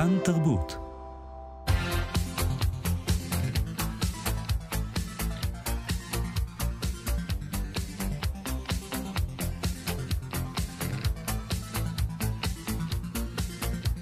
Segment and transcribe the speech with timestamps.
[0.00, 0.76] כאן תרבות.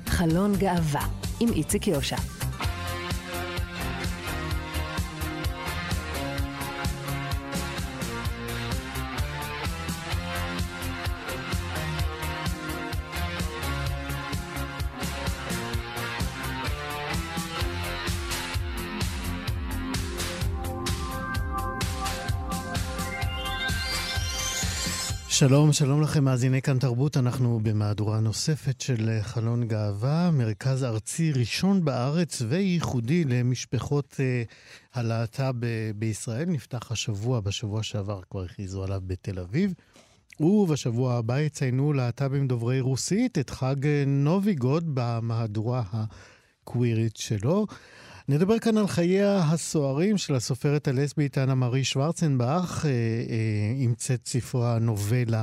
[0.06, 1.06] חלון גאווה
[1.40, 2.37] עם איציק יושע.
[25.38, 27.16] שלום, שלום לכם, מאזיני כאן תרבות.
[27.16, 36.44] אנחנו במהדורה נוספת של חלון גאווה, מרכז ארצי ראשון בארץ וייחודי למשפחות uh, הלהט"ב בישראל.
[36.44, 39.74] נפתח השבוע, בשבוע שעבר כבר הכריזו עליו בתל אביב.
[40.40, 47.66] ובשבוע הבא יציינו להט"בים דוברי רוסית את חג נוביגוד במהדורה הקווירית שלו.
[48.30, 52.84] נדבר כאן על חייה הסוערים של הסופרת הלסבית אנה מארי שוורצנבך,
[53.84, 55.42] המצאת אה, אה, ספרה נובלה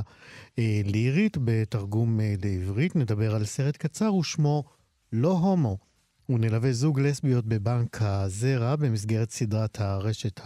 [0.58, 2.96] אה, לירית בתרגום לעברית.
[2.96, 4.64] נדבר על סרט קצר ושמו
[5.12, 5.78] לא הומו.
[6.26, 10.40] הוא נלווה זוג לסביות בבנק הזרע במסגרת סדרת הרשת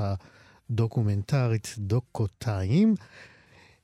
[0.71, 2.95] הדוקומנטרית דוקותיים.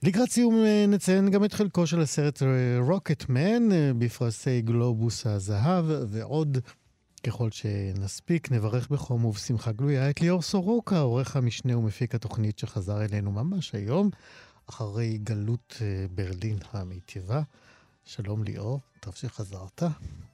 [0.03, 2.43] לקראת סיום נציין גם את חלקו של הסרט
[2.79, 6.59] רוקטמן בפרסי גלובוס הזהב ועוד
[7.27, 13.33] ככל שנספיק, נברך בחום ובשמחה גלויה את ליאור סורוקה, עורך המשנה ומפיק התוכנית שחזר אלינו
[13.33, 14.11] ממש היום,
[14.71, 17.43] אחרי גלות אה, ברלין המיטיבה.
[18.05, 19.83] שלום ליאור, טוב שחזרת.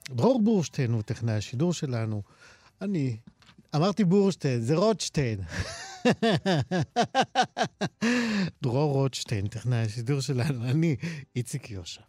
[0.09, 2.21] דרור בורשטיין הוא טכנאי השידור שלנו.
[2.81, 3.17] אני,
[3.75, 5.39] אמרתי בורשטיין, זה רוטשטיין.
[8.63, 10.95] דרור רוטשטיין, טכנאי השידור שלנו, אני
[11.35, 12.01] איציק יושע.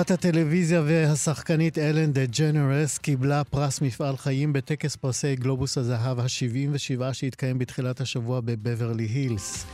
[0.00, 7.12] מנחת הטלוויזיה והשחקנית אלן דה ג'נרס קיבלה פרס מפעל חיים בטקס פרסי גלובוס הזהב ה-77
[7.12, 9.66] שהתקיים בתחילת השבוע בבברלי הילס.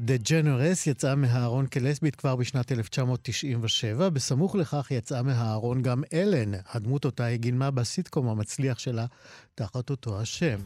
[0.00, 7.04] דה ג'נרס יצאה מהארון כלסבית כבר בשנת 1997, בסמוך לכך יצאה מהארון גם אלן, הדמות
[7.04, 9.06] אותה היא גילמה בסיטקום המצליח שלה
[9.54, 10.58] תחת אותו השם.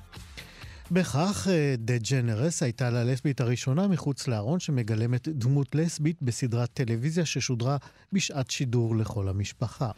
[0.91, 7.77] בכך, דה אה, ג'נרס הייתה ללסבית הראשונה מחוץ לארון שמגלמת דמות לסבית בסדרת טלוויזיה ששודרה
[8.13, 9.91] בשעת שידור לכל המשפחה.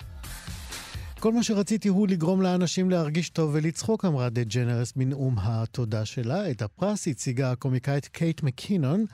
[1.21, 6.51] כל מה שרציתי הוא לגרום לאנשים להרגיש טוב ולצחוק, אמרה דה ג'נרס בנאום התודה שלה.
[6.51, 9.05] את הפרס הציגה הקומיקאית קייט מקינון,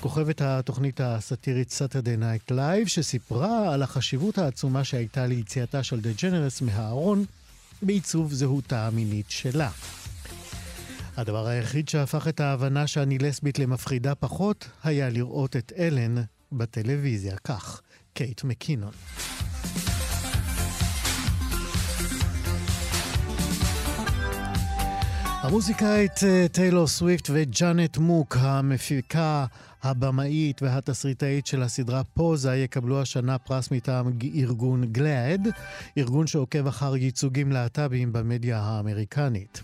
[0.00, 6.62] כוכבת התוכנית הסאטירית Saturday Night Live, שסיפרה על החשיבות העצומה שהייתה ליציאתה של דה ג'נרס
[6.62, 7.24] מהארון
[7.82, 9.70] בעיצוב זהותה המינית שלה.
[11.16, 17.36] הדבר היחיד שהפך את ההבנה שאני לסבית למפחידה פחות, היה לראות את אלן בטלוויזיה.
[17.44, 17.80] כך,
[18.14, 18.92] קייט מקינון.
[25.42, 29.46] המוזיקאית אה, טיילור סוויפט וג'אנט מוק, המפיקה,
[29.82, 35.48] הבמאית והתסריטאית של הסדרה פוזה, יקבלו השנה פרס מטעם ארגון גלאד,
[35.98, 39.62] ארגון שעוקב אחר ייצוגים להט"ביים במדיה האמריקנית.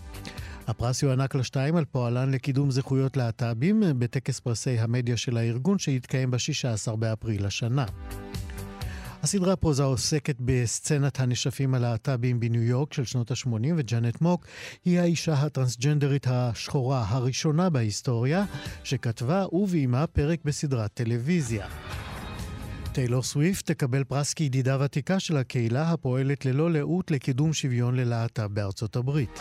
[0.71, 6.97] הפרס יוענק לשתיים על פועלן לקידום זכויות להט"בים בטקס פרסי המדיה של הארגון שהתקיים ב-16
[6.97, 7.85] באפריל השנה.
[9.23, 14.47] הסדרה פרוזה עוסקת בסצנת הנשפים הלהט"בים בניו יורק של שנות ה-80, וג'אנט מוק
[14.85, 18.45] היא האישה הטרנסג'נדרית השחורה הראשונה בהיסטוריה,
[18.85, 21.67] שכתבה וביימה פרק בסדרת טלוויזיה.
[22.93, 28.97] טיילור סוויפט תקבל פרס כידידה ותיקה של הקהילה הפועלת ללא לאות לקידום שוויון ללהט"ב בארצות
[28.97, 29.41] הברית.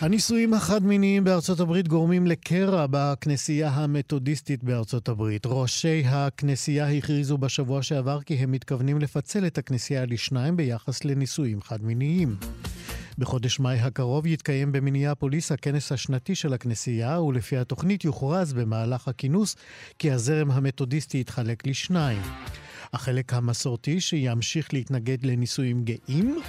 [0.00, 5.42] הנישואים החד-מיניים בארצות הברית גורמים לקרע בכנסייה המתודיסטית בארצות הברית.
[5.46, 12.36] ראשי הכנסייה הכריזו בשבוע שעבר כי הם מתכוונים לפצל את הכנסייה לשניים ביחס לנישואים חד-מיניים.
[13.18, 19.56] בחודש מאי הקרוב יתקיים במיניאפוליס הכנס השנתי של הכנסייה, ולפי התוכנית יוכרז במהלך הכינוס
[19.98, 22.22] כי הזרם המתודיסטי יתחלק לשניים.
[22.92, 26.40] החלק המסורתי שימשיך להתנגד לנישואים גאים,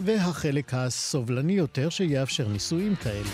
[0.00, 3.30] והחלק הסובלני יותר שיאפשר נישואים כאלה.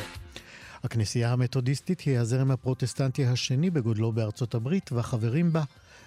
[0.84, 5.62] הכנסייה המתודיסטית היא הזרם הפרוטסטנטי השני בגודלו בארצות הברית, והחברים בה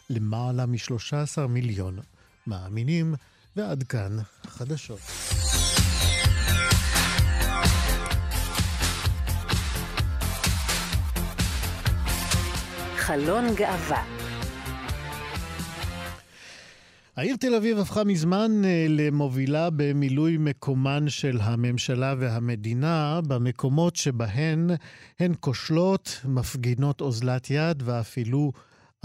[0.09, 1.99] למעלה מ-13 מיליון
[2.47, 3.15] מאמינים.
[3.55, 4.17] ועד כאן
[4.47, 4.99] חדשות.
[12.97, 14.22] חלון גאווה
[17.15, 24.69] העיר תל אביב הפכה מזמן אה, למובילה במילוי מקומן של הממשלה והמדינה במקומות שבהן
[25.19, 28.51] הן כושלות, מפגינות אוזלת יד ואפילו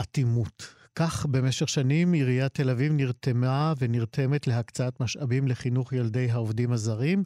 [0.01, 0.75] אטימות.
[0.95, 7.23] כך במשך שנים עיריית תל אביב נרתמה ונרתמת להקצאת משאבים לחינוך ילדי העובדים הזרים,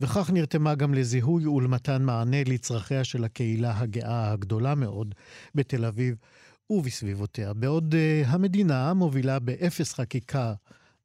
[0.00, 5.14] וכך נרתמה גם לזיהוי ולמתן מענה לצרכיה של הקהילה הגאה הגדולה מאוד
[5.54, 6.16] בתל אביב
[6.72, 7.52] ובסביבותיה.
[7.52, 10.54] בעוד uh, המדינה מובילה באפס חקיקה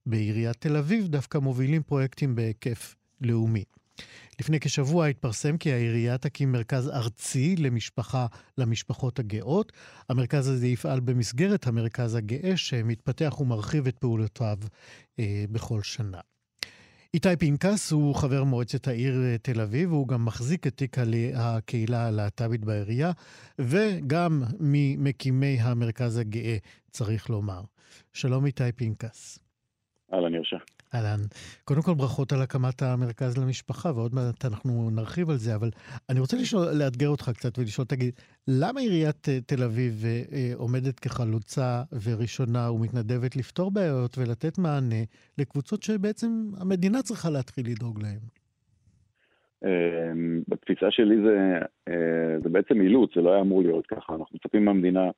[0.06, 3.64] בעיריית תל אביב, דווקא מובילים פרויקטים בהיקף לאומי.
[4.40, 8.25] לפני כשבוע התפרסם כי העירייה תקים מרכז ארצי למשפחה,
[8.58, 9.74] למשפחות הגאות.
[10.10, 14.58] המרכז הזה יפעל במסגרת המרכז הגאה, שמתפתח ומרחיב את פעולותיו
[15.20, 16.20] אה, בכל שנה.
[17.13, 20.98] איתי פנקס הוא חבר מועצת העיר אה, תל אביב, והוא גם מחזיק את תיק
[21.36, 23.12] הקהילה הלהט"בית בעירייה,
[23.59, 26.57] וגם ממקימי המרכז הגאה,
[26.92, 27.62] צריך לומר.
[28.13, 29.39] שלום איתי פנקס.
[30.13, 30.57] אהלן, ירשה.
[30.95, 31.19] אהלן.
[31.63, 35.69] קודם כל ברכות על הקמת המרכז למשפחה, ועוד מעט אנחנו נרחיב על זה, אבל
[36.10, 38.13] אני רוצה לשאול, לאתגר אותך קצת ולשאול, תגיד,
[38.48, 45.04] למה עיריית אה, תל אביב אה, אה, עומדת כחלוצה וראשונה ומתנדבת לפתור בעיות ולתת מענה
[45.38, 46.28] לקבוצות שבעצם
[46.62, 48.19] המדינה צריכה להתחיל לדאוג להן?
[49.66, 51.60] אמ, בתפיסה שלי זה,
[52.44, 54.16] זה בעצם אילוץ, זה לא היה אמור להיות ככה.
[54.16, 55.10] אנחנו מצפים מהמדינה,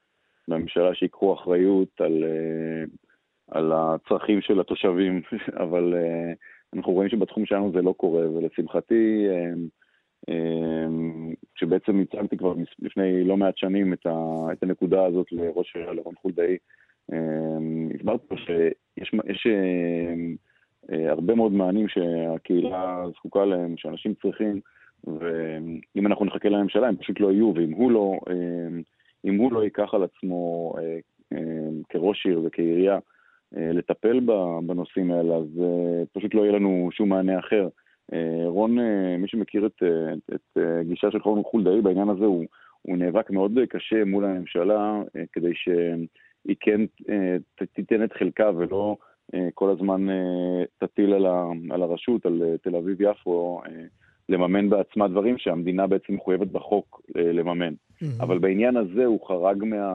[0.48, 2.24] מהממשלה, שיקחו אחריות על
[3.52, 5.22] על הצרכים של התושבים,
[5.64, 6.36] אבל uh,
[6.76, 9.58] אנחנו רואים שבתחום שלנו זה לא קורה, ולשמחתי, uh,
[10.30, 10.34] uh,
[11.56, 16.16] כשבעצם הצגתי כבר לפני לא מעט שנים את, ה, את הנקודה הזאת לראש העירייה לרון
[16.22, 16.58] חולדאי,
[17.96, 19.48] הסברתי לו שיש יש,
[20.90, 24.60] הרבה מאוד מענים שהקהילה זקוקה להם, שאנשים צריכים,
[25.08, 28.20] ואם אנחנו נחכה לממשלה הם פשוט לא יהיו, ואם הוא לא,
[29.26, 30.74] אם הוא לא ייקח על עצמו
[31.90, 33.00] כראש עיר וכעירייה, אה,
[33.54, 34.20] לטפל
[34.66, 37.68] בנושאים האלה, אז אה, פשוט לא יהיה לנו שום מענה אחר.
[38.14, 38.78] אה, רון,
[39.20, 40.58] מי שמכיר את, את, את
[40.88, 42.46] גישה של חורן חולדאי בעניין הזה, הוא,
[42.82, 45.02] הוא נאבק מאוד קשה מול הממשלה
[45.34, 46.82] כדי שהיא כן
[47.74, 48.98] תיתן את חלקה ולא
[49.54, 50.08] כל הזמן
[50.78, 53.62] תטיל על, ה, על הרשות, על תל אביב-יפו,
[54.30, 57.74] לממן בעצמה דברים שהמדינה בעצם מחויבת בחוק לממן.
[57.74, 58.06] Mm-hmm.
[58.24, 59.94] אבל בעניין הזה הוא חרג מה,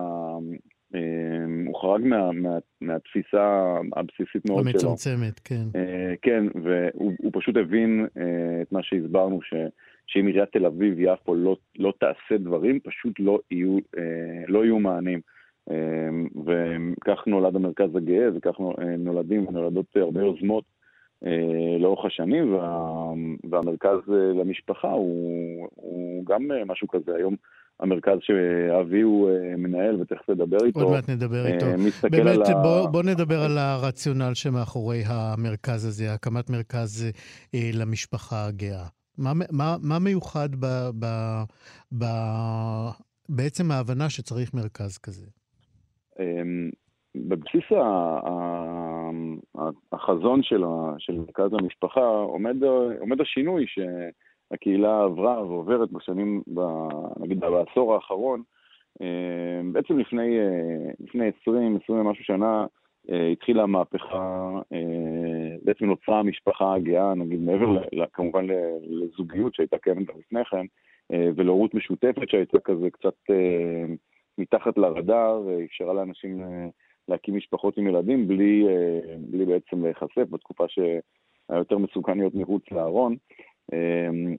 [1.67, 4.91] הוא חרג מה, מה, מהתפיסה הבסיסית מאוד שלו.
[4.91, 5.64] המצמצמת, כן.
[5.76, 9.55] אה, כן, והוא פשוט הבין אה, את מה שהסברנו, ש,
[10.06, 15.20] שאם עיריית תל אביב-יפו לא, לא תעשה דברים, פשוט לא יהיו, אה, לא יהיו מענים.
[15.70, 18.55] אמ, וכך נולד המרכז הגאה, וכך
[18.99, 20.64] נולדים ונולדות הרבה יוזמות
[21.81, 22.88] לאורך השנים, וה,
[23.50, 23.99] והמרכז
[24.35, 27.17] למשפחה הוא, הוא גם משהו כזה.
[27.17, 27.37] היום
[27.81, 30.81] המרכז שאבי הוא אה, מנהל, ותכף נדבר איתו.
[30.81, 31.67] עוד מעט נדבר איתו.
[31.67, 32.91] אה, מסתכל באמת, על בוא, ה...
[32.91, 37.12] בוא נדבר על הרציונל שמאחורי המרכז הזה, הקמת מרכז
[37.55, 38.87] אה, למשפחה הגאה.
[39.19, 40.67] מה, מה, מה מיוחד ב,
[40.99, 41.06] ב,
[41.99, 42.05] ב,
[43.29, 45.26] בעצם ההבנה שצריך מרכז כזה?
[46.21, 46.71] אמ,
[47.15, 47.65] בבסיס
[49.93, 50.43] החזון
[50.99, 52.64] של מרכז המשפחה עומד,
[53.00, 53.78] עומד השינוי ש...
[54.54, 56.61] הקהילה עברה ועוברת בשנים, ב,
[57.20, 58.42] נגיד בעשור האחרון,
[59.02, 62.66] אה, בעצם לפני, אה, לפני 20, 20 ומשהו שנה,
[63.11, 64.50] אה, התחילה המהפכה,
[65.62, 67.82] בעצם נוצרה המשפחה הגאה, נגיד מעבר
[68.12, 68.46] כמובן
[68.82, 70.66] לזוגיות שהייתה קיימת לפני כן,
[71.37, 73.14] ולהורות משותפת שהייתה כזה קצת
[74.38, 76.42] מתחת לרדאר, אפשרה לאנשים
[77.08, 78.66] להקים משפחות עם ילדים בלי,
[79.18, 81.00] בלי בעצם להיחשף בתקופה שהיה
[81.50, 83.16] יותר מסוכן להיות מחוץ לארון.
[83.73, 84.37] אמ,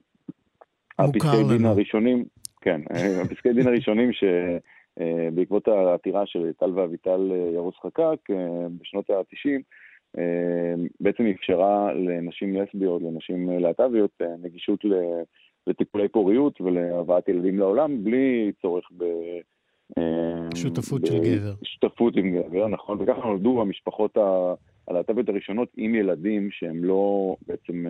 [0.98, 2.24] הפסקי דין הראשונים,
[2.60, 2.80] כן,
[3.24, 9.62] הפסקי דין הראשונים שבעקבות אה, העתירה של טל ואביטל אה, ירוס חקק אה, בשנות ה-90,
[11.00, 14.10] בעצם אפשרה לנשים לסביות, לנשים להט"ביות,
[14.42, 14.80] נגישות
[15.66, 19.04] לטיפולי פוריות ולהבאת ילדים לעולם בלי צורך ב...
[20.54, 21.06] שותפות ב...
[21.06, 21.54] של גבר.
[21.64, 24.16] שותפות עם גבר, נכון, וככה נולדו המשפחות
[24.88, 27.84] הלהט"ביות הראשונות עם ילדים שהם לא בעצם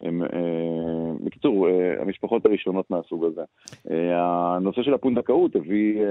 [0.00, 3.42] הם, אה, בקיצור, אה, המשפחות הראשונות מהסוג הזה.
[3.90, 6.02] אה, הנושא של הפונדקאות הביא,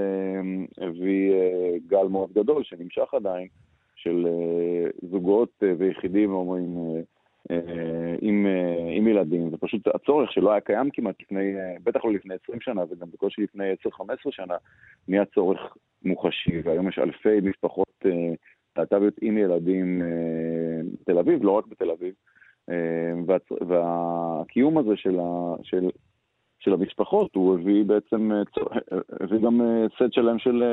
[0.77, 1.33] הביא
[1.87, 3.47] גל מאוד גדול שנמשך עדיין,
[3.95, 4.27] של
[5.11, 6.77] זוגות ויחידים אומרים,
[8.21, 8.45] עם,
[8.91, 11.53] עם ילדים, ופשוט הצורך שלא היה קיים כמעט לפני,
[11.83, 13.91] בטח לא לפני 20 שנה וגם בקושי לפני 10-15
[14.31, 14.55] שנה,
[15.07, 18.05] נהיה צורך מוחשי, והיום יש אלפי משפחות
[18.77, 20.01] להט"ביות עם ילדים
[21.01, 22.13] בתל אביב, לא רק בתל אביב.
[23.67, 25.89] והקיום הזה של, ה, של,
[26.59, 28.31] של המשפחות, הוא הביא בעצם,
[29.21, 29.61] הביא גם
[29.95, 30.63] סט שלם של,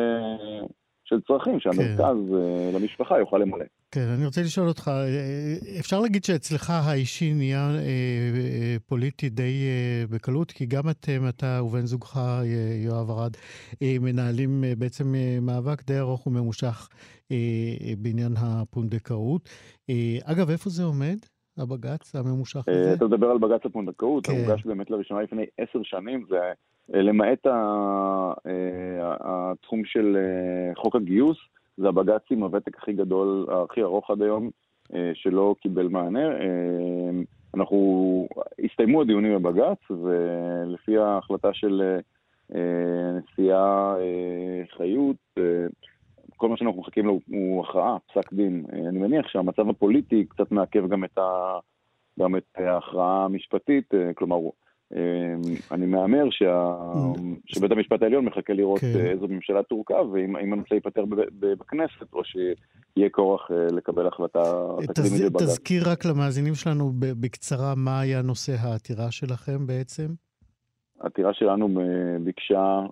[1.04, 2.74] של צרכים שהמרכז כן.
[2.74, 3.64] למשפחה יוכל למלא.
[3.90, 4.90] כן, אני רוצה לשאול אותך,
[5.80, 11.60] אפשר להגיד שאצלך האישי נהיה אה, אה, פוליטי די אה, בקלות, כי גם אתם, אתה
[11.64, 12.42] ובן זוגך, אה,
[12.84, 13.36] יואב ארד,
[13.82, 16.88] אה, מנהלים אה, בעצם אה, מאבק די ארוך וממושך
[17.32, 17.36] אה,
[17.80, 19.48] אה, בעניין הפונדקאות.
[19.90, 21.16] אה, אגב, איפה זה עומד?
[21.58, 22.94] הבג"ץ הממושך הזה?
[22.94, 24.32] אתה מדבר על בג"ץ הפונדקאות, כן.
[24.32, 26.52] הוגש באמת לראשונה לפני עשר שנים, זה
[26.88, 27.46] למעט
[29.20, 30.16] התחום של
[30.76, 31.36] חוק הגיוס,
[31.76, 34.50] זה הבג"ץ עם הוותק הכי גדול, הכי ארוך עד היום,
[35.14, 36.28] שלא קיבל מענה.
[37.54, 38.28] אנחנו,
[38.64, 41.98] הסתיימו הדיונים בבג"ץ, ולפי ההחלטה של
[43.16, 43.94] נשיאה
[44.76, 45.16] חיות,
[46.36, 48.64] כל מה שאנחנו מחכים לו הוא הכרעה, פסק דין.
[48.72, 51.58] אני מניח שהמצב הפוליטי קצת מעכב גם את, ה,
[52.20, 54.36] גם את ההכרעה המשפטית, כלומר,
[55.72, 56.76] אני מהמר שה...
[57.46, 59.06] שבית המשפט העליון מחכה לראות כן.
[59.06, 61.04] איזו ממשלה תורכב, ואם הנושא ייפתר
[61.40, 64.42] בכנסת, או שיהיה כורח אה, לקבל החלטה
[64.86, 65.42] תקדימית בבג"ץ.
[65.42, 70.06] תזכיר רק למאזינים שלנו בקצרה מה היה נושא העתירה שלכם בעצם.
[71.00, 72.86] העתירה שלנו אה, ביקשה אה,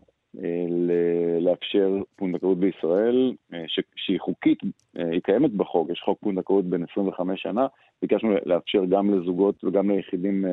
[1.40, 3.64] לאפשר פונדקאות בישראל, אה,
[3.96, 4.58] שהיא חוקית,
[4.98, 7.66] אה, היא קיימת בחוק, יש חוק פונדקאות בין 25 שנה,
[8.02, 10.44] ביקשנו לאפשר גם לזוגות וגם ליחידים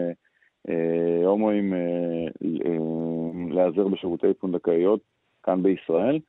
[1.25, 1.73] הומואים
[3.49, 4.99] להיעזר בשירותי פונדקאיות
[5.43, 6.19] כאן בישראל,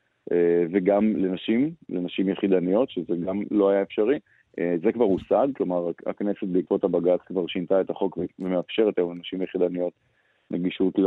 [0.73, 4.19] וגם לנשים, לנשים יחידניות, שזה גם לא היה אפשרי.
[4.57, 9.93] זה כבר הושג, כלומר הכנסת בעקבות הבג"ץ כבר שינתה את החוק ומאפשרת היום לנשים יחידניות
[10.51, 10.99] נגישות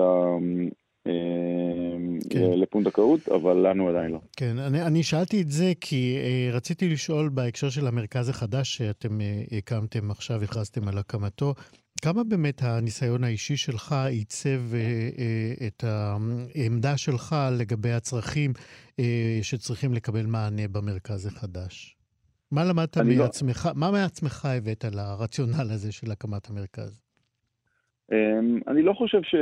[2.30, 2.40] כן.
[2.40, 4.20] לפונדקאות, אבל לנו עדיין לא.
[4.38, 9.22] כן, אני, אני שאלתי את זה כי אה, רציתי לשאול בהקשר של המרכז החדש שאתם
[9.22, 11.54] אה, הקמתם עכשיו, הכרזתם על הקמתו,
[12.02, 14.80] כמה באמת הניסיון האישי שלך עיצב אה,
[15.18, 18.54] אה, את העמדה שלך לגבי הצרכים
[19.00, 21.98] אה, שצריכים לקבל מענה במרכז החדש?
[22.52, 23.80] מה למדת לא- מעצמך, לא...
[23.80, 27.05] מה מעצמך הבאת לרציונל הזה של הקמת המרכז?
[28.12, 29.36] אמ, אני לא חושב ש...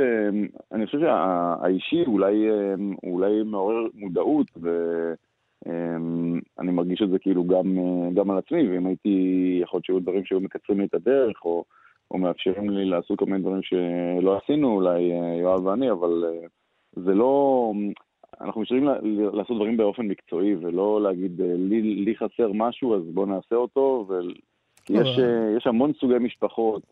[0.72, 7.78] אני חושב שהאישי אולי, אמ, אולי מעורר מודעות, ואני אמ, מרגיש את זה כאילו גם,
[8.14, 11.64] גם על עצמי, ואם הייתי, יכול להיות שהיו דברים שהיו מקצרים לי את הדרך, או,
[12.10, 16.46] או מאפשרים לי לעשות כל מיני דברים שלא עשינו, אולי אה, יואב ואני, אבל אה,
[16.92, 17.72] זה לא...
[18.40, 18.88] אנחנו משתדלים
[19.32, 24.06] לעשות דברים באופן מקצועי, ולא להגיד, אה, לי, לי חסר משהו, אז בואו נעשה אותו,
[24.08, 24.14] ו...
[24.90, 25.18] יש,
[25.56, 26.82] יש המון סוגי משפחות.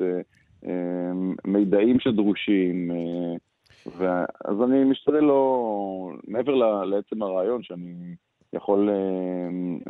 [0.67, 2.91] אמ, מידעים שדרושים.
[2.91, 6.55] אה, אז אני משתדל לא, מעבר
[6.85, 8.15] לעצם הרעיון שאני
[8.53, 8.95] יכול, אה,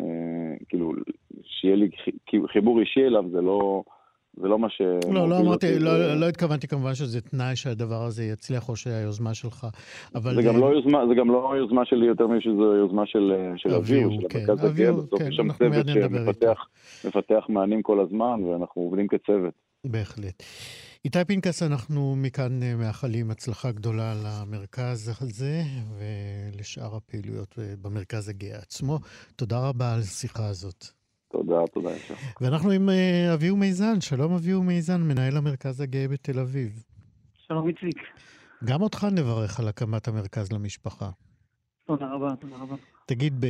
[0.03, 0.93] אה, כאילו,
[1.43, 1.89] שיהיה לי
[2.53, 3.83] חיבור אישי אליו, זה לא...
[4.37, 4.81] זה לא מה ש...
[5.13, 9.67] לא, לא אמרתי, לא, לא התכוונתי כמובן שזה תנאי שהדבר הזה יצליח, או שהיוזמה שלך,
[10.15, 10.35] אבל...
[10.35, 14.11] זה גם לא יוזמה, זה גם לא יוזמה שלי יותר משזו יוזמה של, של אביו,
[14.11, 15.87] של כן, המרכז הגאה, בסוף כן, יש שם צוות
[17.03, 19.55] שמפתח מענים כל הזמן, ואנחנו עובדים כצוות.
[19.85, 20.43] בהחלט.
[21.05, 25.63] איתי פנקס, אנחנו מכאן אה, מאחלים הצלחה גדולה למרכז הזה
[25.99, 28.99] ולשאר הפעילויות אה, במרכז הגאה עצמו.
[29.37, 30.87] תודה רבה על השיחה הזאת.
[31.33, 31.91] תודה, תודה.
[32.41, 34.01] ואנחנו עם אה, אביהו מיזן.
[34.01, 36.83] שלום אביהו מיזן, מנהל המרכז הגאה בתל אביב.
[37.47, 37.99] שלום איציק.
[38.65, 41.11] גם אותך נברך על הקמת המרכז למשפחה.
[41.87, 42.77] תודה רבה, תודה רבה.
[43.15, 43.49] תגיד, אה,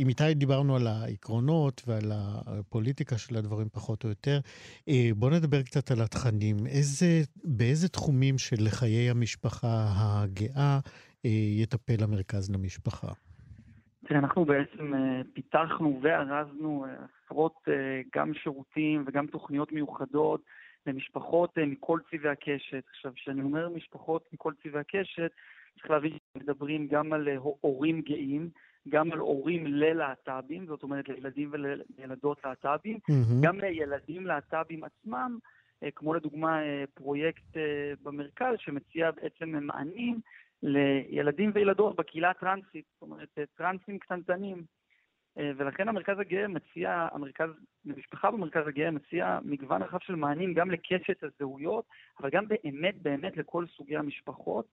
[0.00, 4.38] עם איתי דיברנו על העקרונות ועל הפוליטיקה של הדברים פחות או יותר.
[4.88, 6.56] אה, בוא נדבר קצת על התכנים.
[6.66, 7.06] איזה,
[7.44, 10.78] באיזה תחומים של חיי המשפחה הגאה
[11.24, 11.30] אה,
[11.62, 13.12] יטפל המרכז למשפחה?
[14.06, 14.92] תראה, אנחנו בעצם
[15.34, 16.86] פיתחנו וארזנו
[17.24, 17.68] עשרות
[18.16, 20.40] גם שירותים וגם תוכניות מיוחדות
[20.86, 22.84] למשפחות מכל צבעי הקשת.
[22.90, 25.30] עכשיו, כשאני אומר משפחות מכל צבעי הקשת,
[25.74, 27.28] צריך להבין שמדברים גם על
[27.60, 28.50] הורים גאים,
[28.88, 33.42] גם על הורים ללהט"בים, זאת אומרת לילדים ולילדות להט"בים, mm-hmm.
[33.46, 35.38] גם לילדים להט"בים עצמם,
[35.82, 40.20] אה, כמו לדוגמה אה, פרויקט אה, במרכז שמציע בעצם מענים
[40.62, 44.62] לילדים וילדות בקהילה הטרנסית, זאת אומרת טרנסים קטנטנים.
[45.36, 47.48] ולכן המרכז הגאה מציע, המרכז
[47.84, 51.84] למשפחה במרכז הגאה מציע מגוון רחב של מענים גם לקשת הזהויות,
[52.20, 54.66] אבל גם באמת באמת לכל סוגי המשפחות.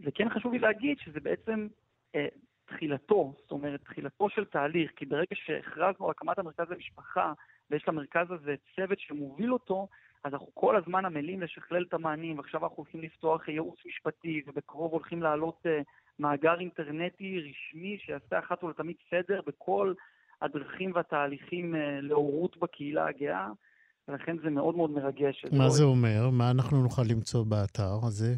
[0.00, 1.66] וכן חשוב לי להגיד שזה בעצם
[2.14, 2.26] אה,
[2.66, 7.32] תחילתו, זאת אומרת, תחילתו של תהליך, כי ברגע שהכרזנו על הקמת המרכז למשפחה,
[7.70, 9.88] ויש למרכז הזה צוות שמוביל אותו,
[10.24, 14.92] אז אנחנו כל הזמן עמלים לשכלל את המענים, ועכשיו אנחנו הולכים לפתוח ייעוץ משפטי, ובקרוב
[14.92, 15.84] הולכים להעלות uh,
[16.18, 19.94] מאגר אינטרנטי רשמי שיעשה אחת ולתמיד סדר בכל
[20.42, 23.48] הדרכים והתהליכים להורות בקהילה הגאה,
[24.08, 25.44] ולכן זה מאוד מאוד מרגש.
[25.52, 26.30] מה זה אומר?
[26.32, 28.34] מה אנחנו נוכל למצוא באתר הזה?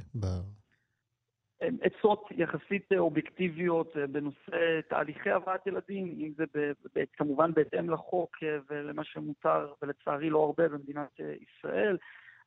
[1.61, 8.37] עצות יחסית אובייקטיביות בנושא תהליכי הבאת ילדים, אם זה ב, ב, כמובן בהתאם לחוק
[8.71, 11.97] ולמה שמותר, ולצערי לא הרבה במדינת ישראל,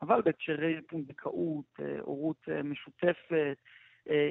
[0.01, 3.57] אבל בהקשרי פונדקאות, הורות משותפת,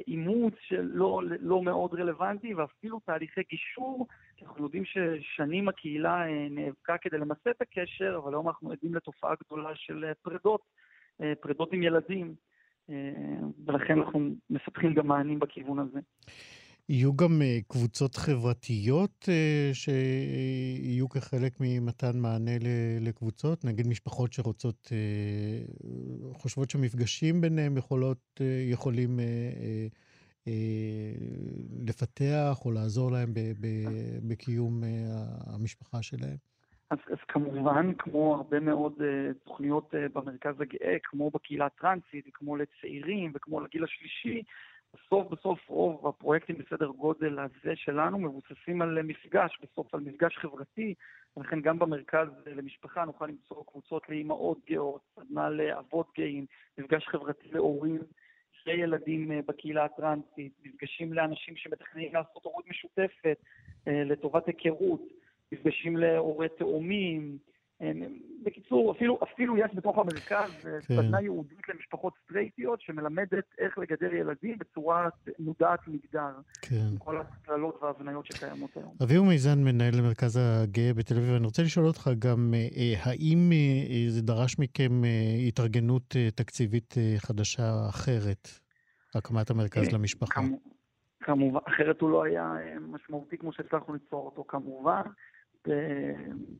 [0.07, 4.07] אימוץ שלא לא מאוד רלוונטי, ואפילו תהליכי גישור,
[4.41, 9.75] אנחנו יודעים ששנים הקהילה נאבקה כדי למסד את הקשר, אבל היום אנחנו עדים לתופעה גדולה
[9.75, 10.61] של פרדות,
[11.41, 12.35] פרדות עם ילדים.
[13.65, 14.19] ולכן אנחנו
[14.49, 15.99] מפתחים גם מענים בכיוון הזה.
[16.89, 19.29] יהיו גם קבוצות חברתיות
[19.73, 22.51] שיהיו כחלק ממתן מענה
[23.01, 23.65] לקבוצות?
[23.65, 24.91] נגיד משפחות שרוצות,
[26.33, 29.19] חושבות שמפגשים ביניהם יכולות, יכולים
[31.79, 33.33] לפתח או לעזור להם
[34.27, 34.83] בקיום
[35.45, 36.50] המשפחה שלהם?
[36.91, 42.55] אז, אז כמובן, כמו הרבה מאוד uh, תוכניות uh, במרכז הגאה, כמו בקהילה הטרנסית, כמו
[42.55, 44.43] לצעירים וכמו לגיל השלישי,
[44.93, 50.93] בסוף בסוף רוב הפרויקטים בסדר גודל הזה שלנו מבוססים על מפגש, בסוף על מפגש חברתי,
[51.37, 56.45] ולכן גם במרכז למשפחה נוכל למצוא קבוצות לאימהות גאות, סדנה לאבות גאים,
[56.77, 57.99] מפגש חברתי להורים,
[58.51, 63.37] שני ילדים בקהילה הטרנסית, מפגשים לאנשים שמתכננים לעשות הורות משותפת
[63.87, 65.20] לטובת היכרות.
[65.51, 67.37] מפגשים להורי תאומים.
[68.43, 70.81] בקיצור, אפילו, אפילו יש בתוך המרכז כן.
[70.81, 76.31] סדנה ייעודית למשפחות סטרייטיות שמלמדת איך לגדל ילדים בצורה מודעת מגדר.
[76.61, 76.75] כן.
[76.91, 78.93] עם כל הקללות וההבניות שקיימות היום.
[79.03, 84.09] אביהו מיזן, מנהל המרכז הגאה בתל אביב, אני רוצה לשאול אותך גם, אה, האם אה,
[84.09, 88.47] זה דרש מכם אה, התארגנות תקציבית חדשה אחרת,
[89.15, 90.41] הקמת המרכז למשפחה?
[91.23, 95.01] כמובן, אחרת הוא לא היה משמעותי כמו שהצלחנו ליצור אותו, כמובן.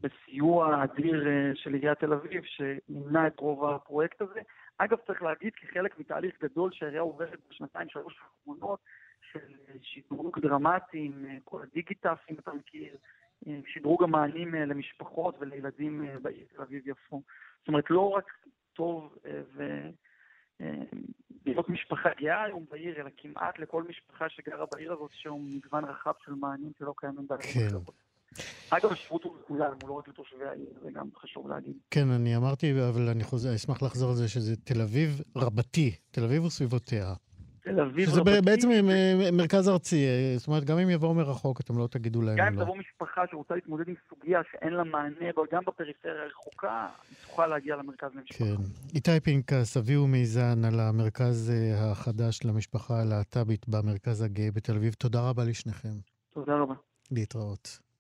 [0.01, 4.40] בסיוע אדיר אה, של עיריית תל אביב, שנמנע את רוב הפרויקט הזה.
[4.77, 8.79] אגב, צריך להגיד, כחלק מתהליך גדול שהעירייה עוברת בשנתיים, שלוש האחרונות,
[9.31, 9.40] של
[9.81, 12.96] שדרוג דרמטי עם אה, כל הדיגיטס, אם אתה מכיר,
[13.48, 17.22] אה, שדרוג המענים למשפחות ולילדים בעיר תל אביב-יפו.
[17.59, 18.31] זאת אומרת, לא רק
[18.74, 19.18] טוב
[19.53, 19.79] ו...
[21.46, 26.11] להיות משפחה גאה היום בעיר, אלא כמעט לכל משפחה שגרה בעיר הזאת, שהוא מגוון רחב
[26.25, 27.70] של מענים שלא קיימים בעיר.
[27.70, 27.92] כן.
[28.70, 31.74] אגב, השירות הוא לכולם, הוא לא רק לתושבי העיר, זה גם חשוב להגיד.
[31.91, 36.24] כן, אני אמרתי, אבל אני חוזר, אשמח לחזור על זה, שזה תל אביב רבתי, תל
[36.24, 37.13] אביב וסביבותיה.
[37.63, 38.31] תל אביב שזה רבתי.
[38.31, 39.31] שזה בעצם ש...
[39.33, 40.05] מרכז ארצי,
[40.37, 42.46] זאת אומרת, גם אם יבואו מרחוק, אתם לא תגידו להם לא.
[42.46, 47.17] גם אם תבוא משפחה שרוצה להתמודד עם סוגיה שאין לה מענה, גם בפריפריה הרחוקה, היא
[47.27, 48.46] תוכל להגיע למרכז למשפחה.
[48.46, 48.55] כן.
[48.96, 54.94] איתי פנקס, אביהו מיזן, על המרכז אה, החדש למשפחה הלהט"בית במרכז הגאה בתל אביב.
[54.94, 55.94] תודה רבה לשניכם.
[56.33, 56.75] תודה רבה.
[57.11, 57.91] להתראות.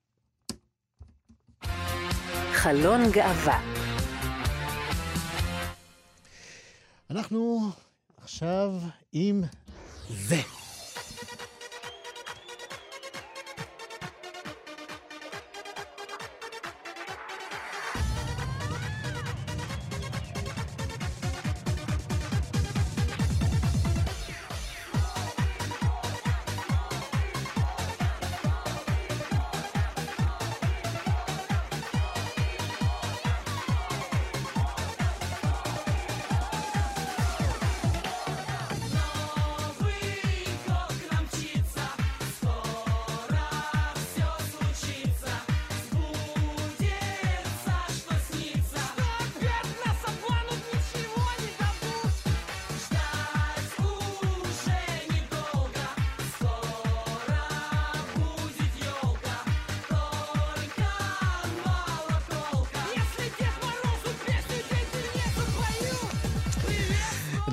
[2.53, 3.59] חלון גאווה.
[7.09, 7.69] אנחנו
[8.17, 8.71] עכשיו
[9.13, 9.43] עם
[10.09, 10.60] זה.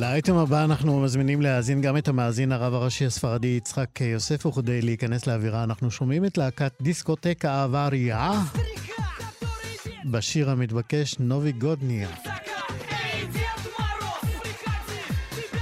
[0.01, 5.27] לאייטם הבא אנחנו מזמינים להאזין גם את המאזין הרב הראשי הספרדי יצחק יוסף, וכדי להיכנס
[5.27, 7.89] לאווירה אנחנו שומעים את להקת דיסקוטקה אהבה
[10.05, 12.09] בשיר המתבקש נובי גודניה.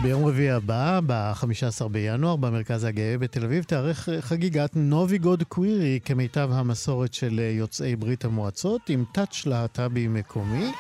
[0.03, 6.49] ביום רביעי הבא, ב-15 בינואר, במרכז הגאה בתל אביב, תארך חגיגת נובי גוד קווירי כמיטב
[6.53, 10.73] המסורת של יוצאי ברית המועצות, עם טאץ' להט"בי מקומי.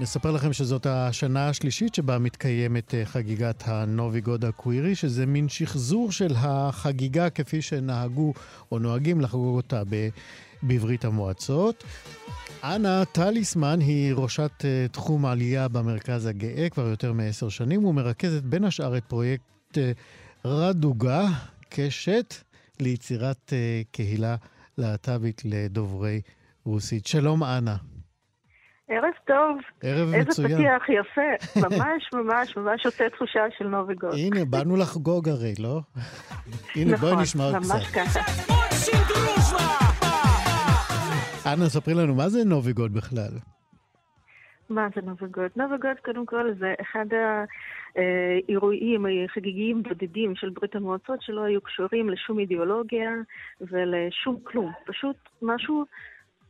[0.00, 6.12] נספר לכם שזאת השנה השלישית שבה מתקיימת אה, חגיגת הנובי גוד הקווירי, שזה מין שחזור
[6.12, 8.32] של החגיגה כפי שנהגו
[8.72, 9.82] או נוהגים לחגוג אותה.
[10.62, 11.84] בברית המועצות.
[12.64, 18.64] אנה טליסמן היא ראשת uh, תחום עלייה במרכז הגאה כבר יותר מעשר שנים ומרכזת בין
[18.64, 19.78] השאר את פרויקט uh,
[20.44, 21.28] רדוגה,
[21.68, 22.34] קשת,
[22.80, 23.52] ליצירת
[23.92, 24.36] קהילה
[24.78, 26.20] להט"בית לדוברי
[26.64, 27.06] רוסית.
[27.06, 27.76] שלום, אנה.
[28.88, 29.58] ערב טוב.
[29.82, 30.50] ערב איזה מצוין.
[30.50, 31.60] איזה פתיח יפה.
[31.68, 34.14] ממש ממש ממש עושה תחושה של נובי גוד.
[34.14, 35.80] הנה, באנו לחגוג הרי, לא?
[36.76, 37.74] הנה, נכון, בואי נשמע עוד קצת.
[37.74, 38.20] ממש ככה.
[41.52, 43.30] אנה, ספרי לנו, מה זה נובי גוד בכלל?
[44.70, 45.50] מה זה נובי גוד?
[45.56, 47.06] נובי גוד, קודם כל, זה אחד
[47.96, 53.10] האירועים החגיגיים בודדים של ברית המועצות שלא היו קשורים לשום אידיאולוגיה
[53.60, 54.72] ולשום כלום.
[54.86, 55.84] פשוט משהו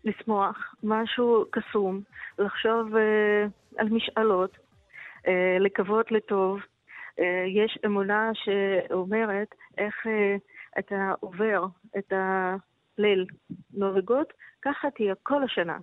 [0.04, 2.00] לשמוח, משהו קסום,
[2.38, 5.28] לחשוב אה, על משאלות, אה,
[5.61, 6.58] לקוות לטוב.
[6.61, 7.22] אה,
[7.54, 11.66] יש אמונה שאומרת איך אה, אתה עובר
[11.98, 13.26] את הליל
[13.72, 14.26] נובי-גוד,
[14.62, 15.78] ככה תהיה כל השנה.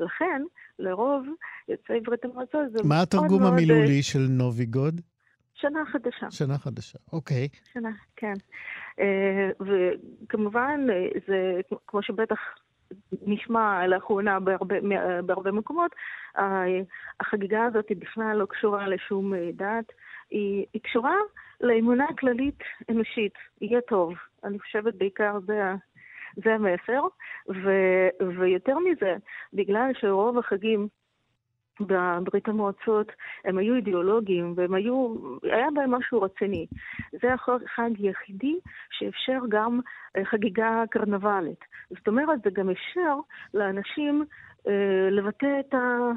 [0.00, 0.42] לכן,
[0.78, 1.26] לרוב
[1.68, 2.86] יוצאי ברית המועצות זה מאוד מאוד...
[2.86, 5.00] מה התרגום המילולי של נובי גוד?
[5.54, 6.30] שנה חדשה.
[6.30, 7.48] שנה חדשה, אוקיי.
[7.72, 8.32] שנה, כן.
[9.60, 10.80] וכמובן,
[11.26, 12.38] זה, כמו שבטח
[13.26, 14.76] נשמע לאחרונה בהרבה,
[15.24, 15.90] בהרבה מקומות,
[17.20, 19.92] החגיגה הזאת היא בכלל לא קשורה לשום דת,
[20.30, 21.14] היא, היא קשורה
[21.60, 22.58] לאמונה כללית
[22.90, 24.14] אנושית, יהיה טוב.
[24.44, 25.72] אני חושבת בעיקר זה,
[26.36, 27.02] זה המסר,
[27.48, 27.70] ו,
[28.38, 29.16] ויותר מזה,
[29.52, 30.88] בגלל שרוב החגים
[31.80, 33.12] בברית המועצות
[33.44, 36.66] הם היו אידיאולוגיים והם היו, היה בהם משהו רציני.
[37.12, 38.58] זה החג היחידי
[38.90, 39.80] שאפשר גם
[40.24, 41.64] חגיגה קרנבלית.
[41.90, 43.16] זאת אומרת, זה גם אפשר
[43.54, 44.24] לאנשים
[44.68, 46.10] אה, לבטא את, ה,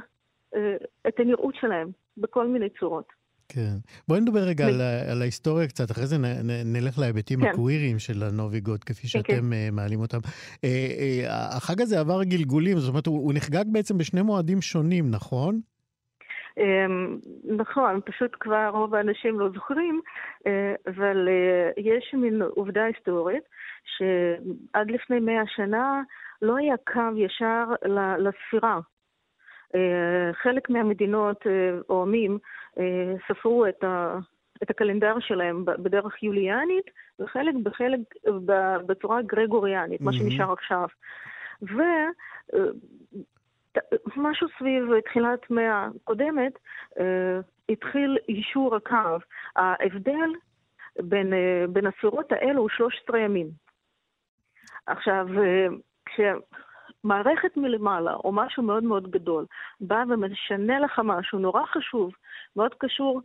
[0.56, 0.76] אה,
[1.08, 3.22] את הנראות שלהם בכל מיני צורות.
[3.53, 3.77] כן.
[4.07, 7.47] בואי נדבר רגע על, על ההיסטוריה קצת, אחרי זה נ, נ, נלך להיבטים כן.
[7.47, 9.75] הקוויריים של הנובי גוד, כפי שאתם כן.
[9.75, 10.17] מעלים אותם.
[10.63, 15.11] אה, אה, החג הזה עבר גלגולים, זאת אומרת, הוא, הוא נחגג בעצם בשני מועדים שונים,
[15.11, 15.59] נכון?
[17.57, 20.01] נכון, פשוט כבר רוב האנשים לא זוכרים,
[20.87, 21.29] אבל
[21.77, 23.43] יש מין עובדה היסטורית,
[23.97, 26.01] שעד לפני מאה שנה
[26.41, 27.63] לא היה קו ישר
[28.17, 28.79] לספירה.
[30.43, 31.43] חלק מהמדינות
[31.89, 32.37] או עמים
[33.27, 34.17] ספרו את, ה,
[34.63, 36.86] את הקלנדר שלהם בדרך יוליאנית,
[37.19, 37.99] וחלק בחלק
[38.86, 40.05] בצורה גרגוריאנית, mm-hmm.
[40.05, 40.88] מה שנשאר עכשיו.
[44.15, 46.53] ומשהו סביב תחילת מאה קודמת,
[47.69, 49.17] התחיל יישור הקו.
[49.55, 50.29] ההבדל
[50.99, 51.33] בין,
[51.69, 53.47] בין הספירות האלו הוא 13 ימים.
[54.88, 55.27] עכשיו,
[56.05, 56.19] כש...
[57.03, 59.45] מערכת מלמעלה, או משהו מאוד מאוד גדול,
[59.81, 62.12] בא ומשנה לך משהו נורא חשוב,
[62.55, 63.21] מאוד קשור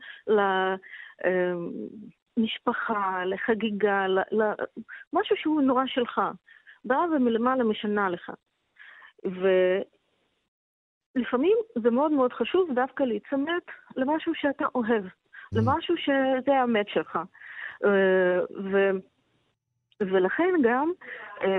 [2.36, 6.20] למשפחה, לחגיגה, למשהו שהוא נורא שלך,
[6.84, 8.30] בא ומלמעלה משנה לך.
[11.14, 13.60] ולפעמים זה מאוד מאוד חשוב דווקא להיצמד
[13.96, 15.04] למשהו שאתה אוהב,
[15.52, 17.18] למשהו שזה האמת שלך.
[18.72, 18.90] ו...
[20.00, 20.90] ולכן גם
[21.42, 21.58] אה,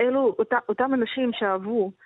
[0.00, 0.36] אלו
[0.68, 1.96] אותם אנשים שאהבו אה,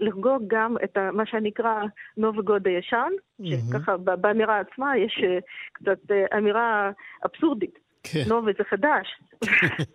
[0.00, 1.82] לחגוג גם את מה שנקרא
[2.16, 3.10] נובגוד הישן.
[3.44, 5.38] שככה באמירה עצמה יש אה,
[5.72, 6.90] קצת אמירה
[7.26, 7.78] אבסורדית.
[8.02, 8.22] כן.
[8.28, 9.20] נובי זה חדש.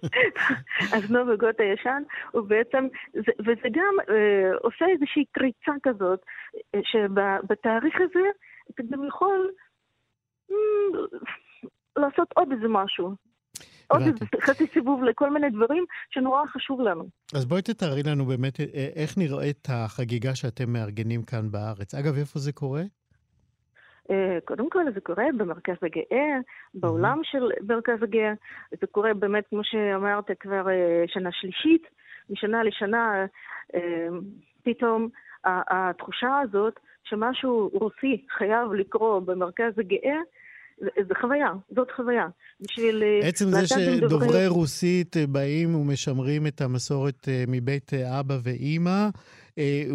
[0.96, 6.20] אז נובי גוד הישן, הוא בעצם, זה, וזה גם אה, עושה איזושהי קריצה כזאת,
[6.84, 8.30] שבתאריך הזה
[8.72, 9.52] אתה גם יכול
[10.52, 10.56] mm,
[11.98, 13.27] לעשות עוד איזה משהו.
[13.88, 14.02] עוד
[14.42, 17.08] חצי סיבוב לכל מיני דברים שנורא חשוב לנו.
[17.36, 21.96] אז בואי תתארי לנו באמת אה, איך נראית החגיגה שאתם מארגנים כאן בארץ.
[21.96, 22.82] אגב, איפה זה קורה?
[24.12, 26.38] אה, קודם כל זה קורה במרכז הגאה,
[26.74, 28.34] בעולם של מרכז הגאה.
[28.82, 31.88] זה קורה באמת, כמו שאמרת, כבר אה, שנה שלישית.
[32.30, 33.26] משנה לשנה
[34.64, 35.10] פתאום
[35.46, 40.20] התחושה הזאת שמשהו רוסי חייב לקרות במרכז הגאה,
[40.80, 42.28] זה חוויה, זאת חוויה.
[42.60, 43.04] בשביל...
[43.04, 49.10] אה, עצם זה שדוברי רוסית אה, באים ומשמרים את המסורת אה, מבית אבא ואימא,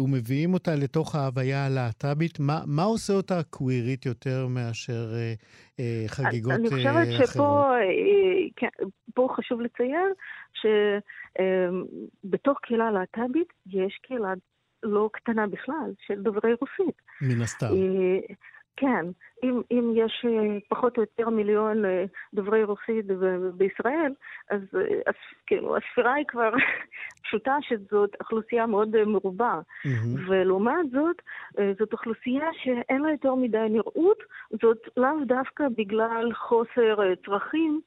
[0.03, 5.11] ומביאים אותה לתוך ההוויה הלהט"בית, מה, מה עושה אותה קווירית יותר מאשר
[6.07, 6.59] חגיגות אחרות?
[6.59, 7.71] אני חושבת שפה
[8.55, 8.67] כן,
[9.35, 10.11] חשוב לציין
[10.53, 14.33] שבתוך קהילה להט"בית יש קהילה
[14.83, 17.01] לא קטנה בכלל של דוברי רוסית.
[17.21, 17.67] מן הסתם.
[18.77, 19.05] כן,
[19.43, 23.05] אם, אם יש אה, פחות או יותר מיליון אה, דוברי רוסית
[23.57, 24.13] בישראל,
[24.49, 25.15] אז, אה, אז
[25.47, 26.49] כאילו, הספירה היא כבר
[27.23, 29.59] פשוטה שזאת אוכלוסייה מאוד מרובה.
[29.59, 30.19] Mm-hmm.
[30.27, 31.21] ולעומת זאת,
[31.79, 34.17] זאת אוכלוסייה שאין לה יותר מדי נראות,
[34.61, 37.81] זאת לאו דווקא בגלל חוסר צרכים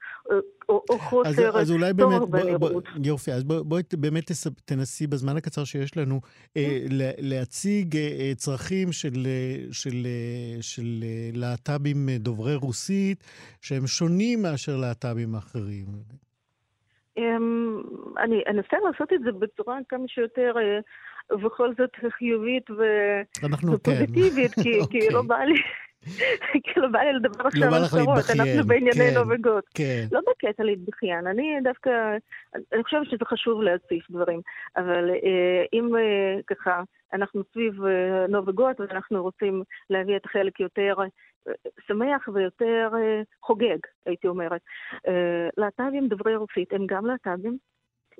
[0.68, 4.30] או, או חוסר אז, אז אולי באמת, בוא, בוא, יופי, אז בואי בוא, באמת
[4.64, 6.20] תנסי בזמן הקצר שיש לנו
[6.56, 6.92] אה, mm-hmm.
[7.18, 9.26] להציג אה, צרכים של,
[9.72, 10.06] של,
[10.60, 10.75] של
[11.34, 13.24] להט"בים דוברי רוסית,
[13.60, 15.86] שהם שונים מאשר להט"בים אחרים.
[17.16, 17.82] אמ,
[18.18, 20.54] אני אנסה לעשות את זה בצורה כמה שיותר
[21.30, 24.62] בכל זאת חיובית ופוזיטיבית, כן.
[24.62, 25.54] כי, כי לא בא לי...
[26.64, 29.64] כאילו בא לי לדבר לא עכשיו על צרות, אנחנו בענייני כן, נובגות.
[29.74, 30.06] כן.
[30.12, 31.90] לא בקטע להתבכיין, אני דווקא,
[32.54, 34.40] אני חושבת שזה חשוב להציף דברים,
[34.76, 40.94] אבל אה, אם אה, ככה, אנחנו סביב אה, נובגות ואנחנו רוצים להביא את החלק יותר
[41.00, 41.06] אה,
[41.86, 44.60] שמח ויותר אה, חוגג, הייתי אומרת.
[45.56, 47.58] להט"בים דוברי רוסית הם גם להט"בים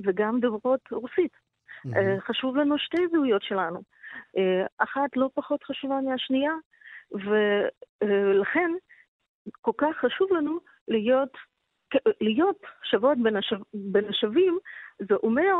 [0.04, 1.32] וגם דוברות רוסית.
[1.96, 3.80] אה, חשוב לנו שתי זהויות שלנו.
[4.78, 6.52] אחת לא פחות חשובה מהשנייה,
[7.12, 8.70] ולכן
[9.60, 11.30] כל כך חשוב לנו להיות,
[12.20, 14.58] להיות שוות בין, השו, בין השווים,
[14.98, 15.54] זה אומר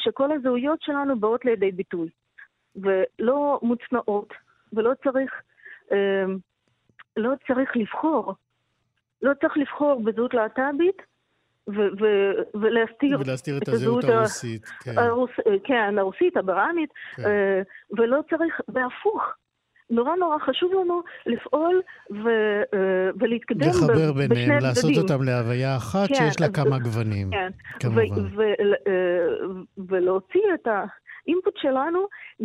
[0.00, 2.08] שכל הזהויות שלנו באות לידי ביטוי,
[2.76, 4.32] ולא מוצנעות,
[4.72, 5.32] ולא צריך,
[7.16, 8.34] לא צריך לבחור.
[9.22, 11.02] לא צריך לבחור בזהות להט"בית
[11.68, 14.66] ו- ו- ולהסתיר, ולהסתיר את, את הזהות הרוסית.
[14.66, 15.30] כן, הרוס,
[15.64, 17.22] כן הרוסית, הברמית, כן.
[17.98, 19.22] ולא צריך, בהפוך.
[19.90, 22.62] נורא נורא חשוב לנו לפעול ו-
[23.20, 23.96] ולהתקדם בשני הצדדים.
[23.96, 28.02] לחבר ביניהם, לעשות אותם להוויה אחת כן, שיש לה אז, כמה גוונים, כן, כמובן.
[28.02, 31.98] ו- ו- ולהוציא את האינפוט שלנו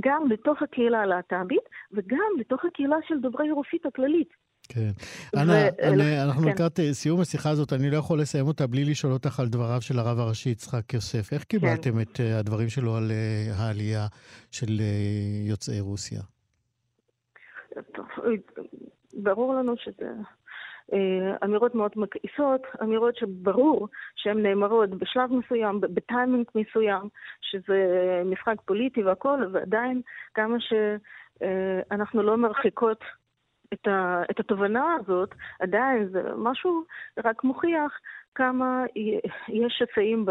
[0.03, 4.29] גם לתוך הקהילה הלהט"בית וגם לתוך הקהילה של דוברי רוסית הכללית.
[4.69, 4.89] כן.
[5.38, 6.49] אנה, אני, אנחנו כן.
[6.49, 9.82] לקראת אה, סיום השיחה הזאת, אני לא יכול לסיים אותה בלי לשאול אותך על דבריו
[9.82, 11.34] של הרב הראשי יצחק יוסף.
[11.34, 11.99] איך קיבלתם כן.
[12.01, 13.12] את הדברים שלו על
[13.58, 14.08] העלייה
[14.51, 14.82] של
[15.47, 16.21] יוצאי רוסיה?
[19.14, 20.12] ברור לנו שזה
[21.44, 27.10] אמירות מאוד מכעיסות, אמירות שברור שהן נאמרות בשלב מסוים, בטיימינג מסוים,
[27.42, 27.88] שזה
[28.26, 30.02] משחק פוליטי והכול, ועדיין
[30.34, 33.04] כמה שאנחנו לא מרחיקות
[33.74, 36.84] את, התובנה הזאת, עדיין זה משהו
[37.26, 38.00] רק מוכיח
[38.36, 38.84] כמה
[39.48, 40.26] יש שסעים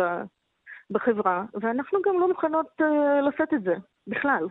[0.90, 2.84] בחברה, ואנחנו גם לא מוכנות uh,
[3.28, 3.74] לשאת את זה,
[4.06, 4.46] בכלל.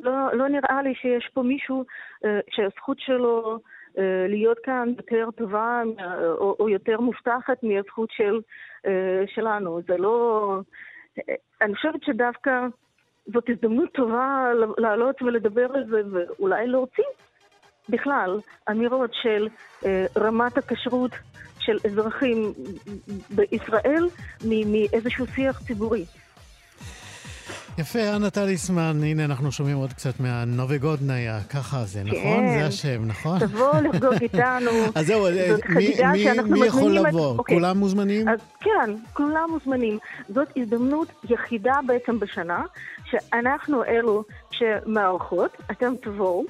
[0.00, 1.84] לא, לא נראה לי שיש פה מישהו
[2.24, 5.82] uh, שהזכות שלו uh, להיות כאן יותר טובה
[6.38, 8.40] או, או יותר מובטחת מהזכות של,
[9.26, 9.80] שלנו.
[9.88, 10.58] זה לא...
[11.62, 12.66] אני חושבת שדווקא
[13.26, 17.04] זאת הזדמנות טובה לעלות ולדבר על זה ואולי להוציא
[17.88, 19.48] בכלל אמירות של
[19.84, 21.10] אה, רמת הכשרות
[21.58, 22.52] של אזרחים
[23.30, 24.08] בישראל
[24.44, 26.04] מאיזשהו שיח ציבורי.
[27.78, 32.20] יפה, אנה טליסמן, הנה אנחנו שומעים עוד קצת מהנובי גודניה, ככה זה, נכון?
[32.20, 32.58] כן.
[32.58, 33.38] זה השם, נכון?
[33.38, 34.70] תבוא לחגוג איתנו.
[34.94, 35.26] אז זהו,
[35.68, 35.94] מי,
[36.48, 37.38] מי, יכול לבוא?
[37.38, 37.56] אוקיי.
[37.56, 38.26] כולם מוזמנים?
[38.60, 39.98] כן, כולם מוזמנים.
[40.28, 42.62] זאת הזדמנות יחידה בעצם בשנה,
[43.04, 46.44] שאנחנו אלו שמארחות, אתם תבואו.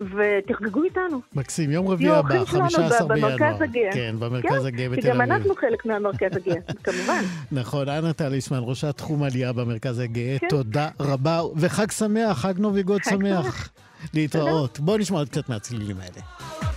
[0.00, 1.20] ותחגגו איתנו.
[1.34, 3.36] מקסים, יום רביעי הבא, 15 בינואר.
[3.36, 3.92] במרכז הגאה.
[3.92, 5.04] כן, במרכז הגאה בתל אביב.
[5.12, 7.22] שגם אנחנו חלק מהמרכז הגאה, כמובן.
[7.52, 10.48] נכון, אנה טליסמן, ראשת תחום עלייה במרכז הגאה, כן.
[10.48, 13.68] תודה רבה, וחג שמח, חג נוביגוד שמח.
[14.14, 14.80] להתראות.
[14.80, 16.69] בואו נשמע עוד קצת מהצלילים האלה.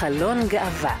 [0.00, 0.96] חלון גאווה.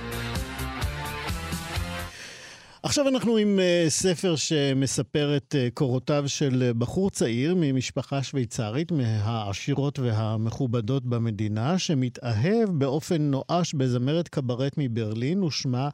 [2.82, 9.98] עכשיו אנחנו עם uh, ספר שמספר את uh, קורותיו של בחור צעיר ממשפחה שוויצרית, מהעשירות
[9.98, 15.88] והמכובדות במדינה, שמתאהב באופן נואש בזמרת קברט מברלין, ושמה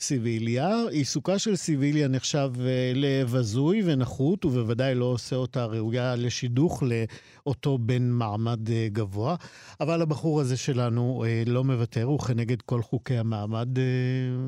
[0.00, 0.82] סיביליה.
[0.90, 8.02] עיסוקה של סיביליה נחשב אה, לבזוי ונחות, ובוודאי לא עושה אותה ראויה לשידוך לאותו בן
[8.02, 9.36] מעמד אה, גבוה.
[9.80, 13.68] אבל הבחור הזה שלנו אה, לא מוותר, וכנגד כל חוקי המעמד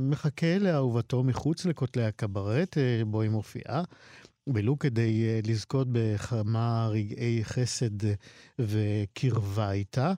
[0.01, 3.83] מחכה לאהובתו מחוץ לכותלי הקברט, בו היא מופיעה.
[4.47, 8.07] ולו כדי לזכות בכמה רגעי חסד
[8.59, 10.12] וקרבה איתה.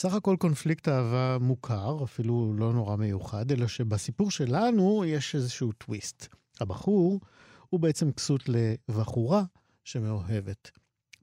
[0.00, 6.28] סך הכל קונפליקט אהבה מוכר, אפילו לא נורא מיוחד, אלא שבסיפור שלנו יש איזשהו טוויסט.
[6.60, 7.20] הבחור
[7.68, 8.42] הוא בעצם כסות
[8.88, 9.42] לבחורה
[9.84, 10.70] שמאוהבת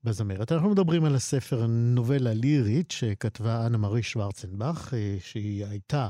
[0.03, 0.51] בזמרת.
[0.51, 6.07] אנחנו מדברים על הספר נובלה לירית שכתבה אנה מארי שוורצנבך, אה, שהיא הייתה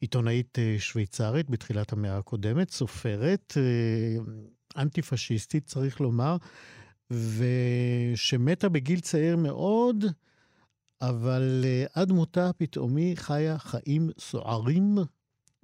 [0.00, 4.22] עיתונאית אה, שוויצרית בתחילת המאה הקודמת, סופרת אה,
[4.82, 6.36] אנטי-פשיסטית, צריך לומר,
[7.10, 10.04] ושמתה בגיל צעיר מאוד,
[11.00, 14.98] אבל uh, עד מותה פתאומי חיה חיים סוערים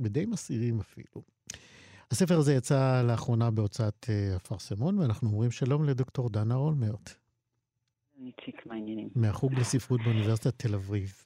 [0.01, 1.23] ודי מסעירים אפילו.
[2.11, 7.15] הספר הזה יצא לאחרונה בהוצאת אפרסמון, ואנחנו אומרים שלום לדוקטור דנה אולמרט.
[9.15, 11.25] מהחוג לספרות באוניברסיטת תל אביב.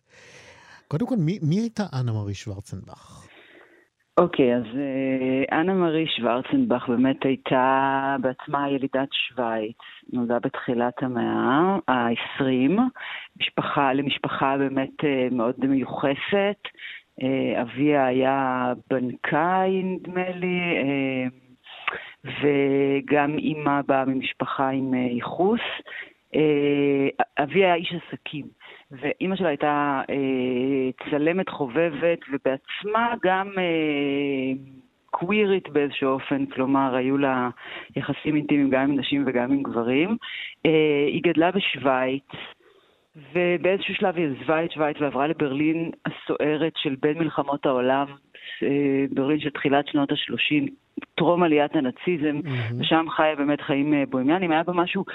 [0.88, 3.25] קודם כל, מי, מי הייתה אנה מארי שוורצנבך?
[4.20, 9.76] אוקיי, okay, אז uh, אנה מארי שוורצנבך באמת הייתה בעצמה ילידת שווייץ,
[10.12, 12.80] נולדה בתחילת המאה ה-20,
[13.40, 16.58] משפחה, למשפחה באמת uh, מאוד מיוחסת.
[17.20, 20.60] Uh, אביה היה בנקאי, נדמה לי,
[22.24, 25.60] וגם אימא באה ממשפחה עם ייחוס.
[26.34, 28.46] Uh, אבי היה איש עסקים.
[28.90, 34.52] ואימא שלה הייתה אה, צלמת חובבת, ובעצמה גם אה,
[35.10, 37.48] קווירית באיזשהו אופן, כלומר, היו לה
[37.96, 40.16] יחסים אינטימיים גם עם נשים וגם עם גברים.
[40.66, 42.24] אה, היא גדלה בשוויץ,
[43.32, 48.06] ובאיזשהו שלב היא עזבה את שוויץ ועברה לברלין הסוערת של בין מלחמות העולם,
[48.62, 50.70] אה, ברלין של תחילת שנות ה-30,
[51.14, 52.74] טרום עליית הנאציזם, mm-hmm.
[52.80, 54.52] ושם חיה באמת חיים אה, בוהמיאנים.
[54.52, 55.14] היה בה משהו אה,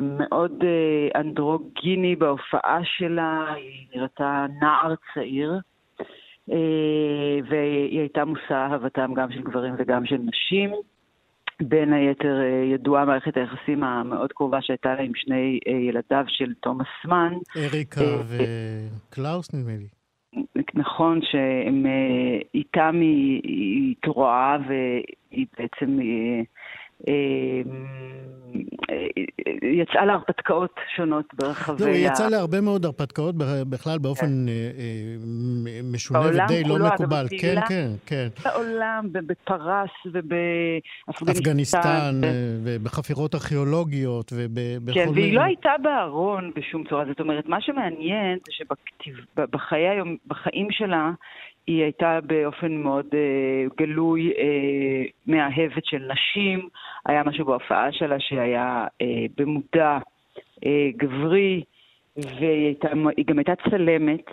[0.00, 5.58] מאוד אה, אנדרוגיני בהופעה שלה, היא נראתה נער צעיר,
[6.50, 10.70] אה, והיא הייתה מושא אהבתם גם של גברים וגם של נשים.
[11.60, 12.40] בין היתר
[12.74, 17.32] ידועה מערכת היחסים המאוד קרובה שהייתה לה עם שני ילדיו של תומאס מן.
[17.56, 19.88] אריקה וקלאוס נדמה לי.
[20.74, 21.86] נכון שהם
[22.54, 26.42] איתם היא התרועעה והיא בעצם אה,
[29.62, 31.86] יצאה להרפתקאות שונות ברחבי ה...
[31.86, 33.34] לא, היא יצאה להרבה מאוד הרפתקאות,
[33.68, 34.48] בכלל באופן כן.
[34.48, 34.52] אה,
[35.72, 37.26] אה, משונה ודי לא מקובל.
[37.40, 38.28] כן, כן, כן.
[38.44, 41.30] בעולם, בפרס ובאפגניסטן.
[41.30, 42.20] אפגניסטן,
[42.64, 47.04] ובחפירות ארכיאולוגיות ובכל כן, והיא לא הייתה בארון בשום צורה.
[47.04, 51.10] זאת אומרת, מה שמעניין זה שבחיים שלה,
[51.66, 56.68] היא הייתה באופן מאוד uh, גלוי uh, מאהבת של נשים,
[57.06, 59.98] היה משהו בהופעה שלה שהיה uh, במודע
[60.56, 61.62] uh, גברי,
[62.16, 62.74] והיא
[63.26, 64.24] גם הייתה צלמת,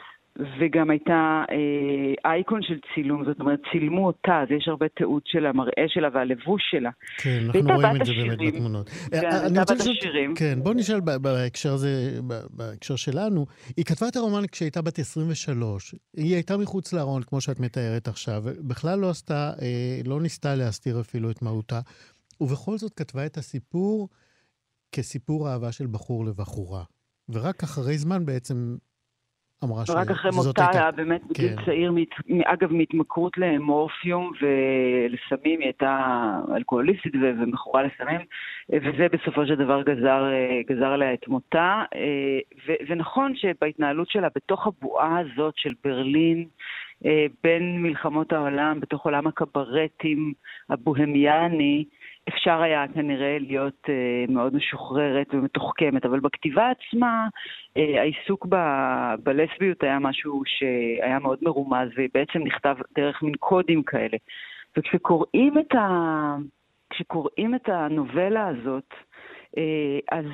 [0.59, 5.45] וגם הייתה אה, אייקון של צילום, זאת אומרת, צילמו אותה, אז יש הרבה תיעוד של
[5.45, 6.89] המראה שלה והלבוש שלה.
[7.17, 8.89] כן, אנחנו רואים את זה באמת בתמונות.
[8.89, 10.35] כן, אה, הייתה בת השירים.
[10.35, 13.45] כן, בוא נשאל בהקשר הזה, בהקשר שלנו.
[13.77, 15.95] היא כתבה את הרומן כשהייתה בת 23.
[16.17, 18.43] היא הייתה מחוץ לארון, כמו שאת מתארת עכשיו.
[18.67, 21.79] בכלל לא עשתה, אה, לא ניסתה להסתיר אפילו את מהותה.
[22.41, 24.09] ובכל זאת כתבה את הסיפור
[24.91, 26.83] כסיפור אהבה של בחור לבחורה.
[27.29, 28.75] ורק אחרי זמן בעצם
[29.63, 30.11] אמרה שזאת הייתה...
[30.11, 31.65] רק אחרי מותה היה באמת בגיל כן.
[31.65, 31.93] צעיר,
[32.45, 35.99] אגב, מהתמכרות למורפיום ולסמים, היא הייתה
[36.55, 38.21] אלכוהוליסטית ומכורה לסמים,
[38.69, 40.23] וזה בסופו של דבר גזר,
[40.69, 41.83] גזר עליה את מותה.
[42.89, 46.45] ונכון שבהתנהלות שלה בתוך הבועה הזאת של ברלין,
[47.43, 50.33] בין מלחמות העולם, בתוך עולם הקברטים
[50.69, 51.85] הבוהמיאני,
[52.29, 58.55] אפשר היה כנראה להיות uh, מאוד משוחררת ומתוחכמת, אבל בכתיבה עצמה uh, העיסוק ב,
[59.23, 64.17] בלסביות היה משהו שהיה מאוד מרומז ובעצם נכתב דרך מין קודים כאלה.
[64.77, 66.35] וכשקוראים את, ה...
[66.89, 68.93] כשקוראים את הנובלה הזאת,
[69.55, 69.59] uh,
[70.11, 70.25] אז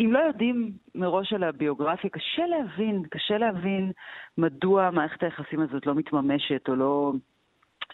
[0.00, 3.92] אם לא יודעים מראש על הביוגרפיה, קשה להבין, קשה להבין
[4.38, 7.12] מדוע מערכת היחסים הזאת לא מתממשת או לא...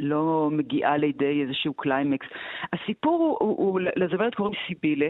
[0.00, 2.26] לא מגיעה לידי איזשהו קליימקס.
[2.72, 5.08] הסיפור הוא, הוא, הוא לזמרת קוראים סיבילה.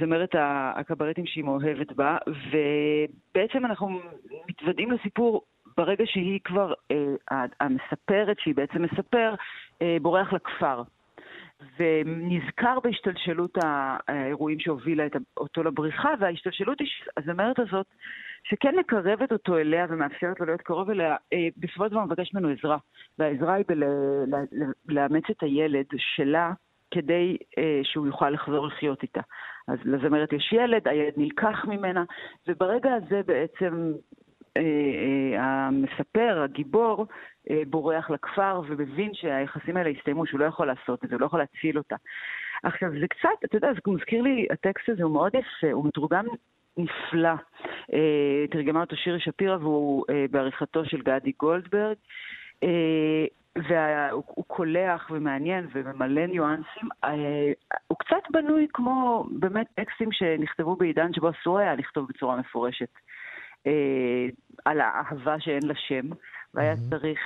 [0.00, 4.00] זמרת הקברטים שהיא מאוהבת בה, ובעצם אנחנו
[4.48, 5.42] מתוודעים לסיפור
[5.76, 9.34] ברגע שהיא כבר, אה, המספרת, שהיא בעצם מספר,
[9.82, 10.82] אה, בורח לכפר.
[11.78, 13.58] ונזכר בהשתלשלות
[14.08, 15.04] האירועים שהובילה
[15.36, 17.86] אותו לבריחה, וההשתלשלות היא, הזמרת הזאת,
[18.44, 22.48] שכן מקרבת אותו אליה ומאפשרת לו להיות קרוב אליה, אה, בסופו של דבר מבקשת ממנו
[22.48, 22.78] עזרה.
[23.18, 23.64] והעזרה היא
[24.84, 26.52] בלאמץ את הילד שלה
[26.90, 29.20] כדי אה, שהוא יוכל לחזור לחיות איתה.
[29.68, 32.04] אז לזמרת יש ילד, הילד נלקח ממנה,
[32.48, 33.92] וברגע הזה בעצם
[34.56, 34.62] אה,
[35.38, 37.06] המספר, הגיבור,
[37.66, 41.38] בורח לכפר ומבין שהיחסים האלה הסתיימו, שהוא לא יכול לעשות את זה, הוא לא יכול
[41.38, 41.96] להציל אותה.
[42.62, 46.26] עכשיו, זה קצת, אתה יודע, זה מזכיר לי, הטקסט הזה הוא מאוד יפה, הוא מתורגם
[46.76, 47.34] נפלא.
[47.92, 51.96] אה, תרגמה אותו שירי שפירא והוא אה, בעריכתו של גדי גולדברג.
[52.62, 53.24] אה,
[53.56, 56.88] והוא קולח ומעניין וממלא ניואנסים.
[57.86, 62.88] הוא קצת בנוי כמו באמת טקסטים שנכתבו בעידן שבו אסור היה לכתוב בצורה מפורשת
[64.64, 66.08] על האהבה שאין לה שם,
[66.54, 67.20] והיה צריך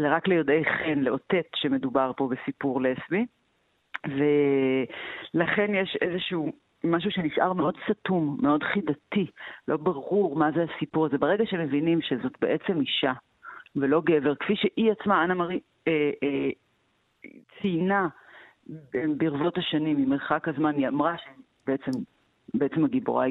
[0.00, 3.26] רק ליודעי חן לאותת שמדובר פה בסיפור לסבי.
[4.04, 6.52] ולכן יש איזשהו
[6.84, 9.26] משהו שנשאר מאוד סתום, מאוד חידתי,
[9.68, 11.18] לא ברור מה זה הסיפור הזה.
[11.18, 13.12] ברגע שמבינים שזאת בעצם אישה
[13.76, 16.50] ולא גבר, כפי שהיא עצמה, אנה מרי, אה, אה,
[17.60, 18.08] ציינה
[19.16, 21.90] ברבות השנים, ממרחק הזמן, היא אמרה שבעצם
[22.54, 23.26] בעצם הגיבורה,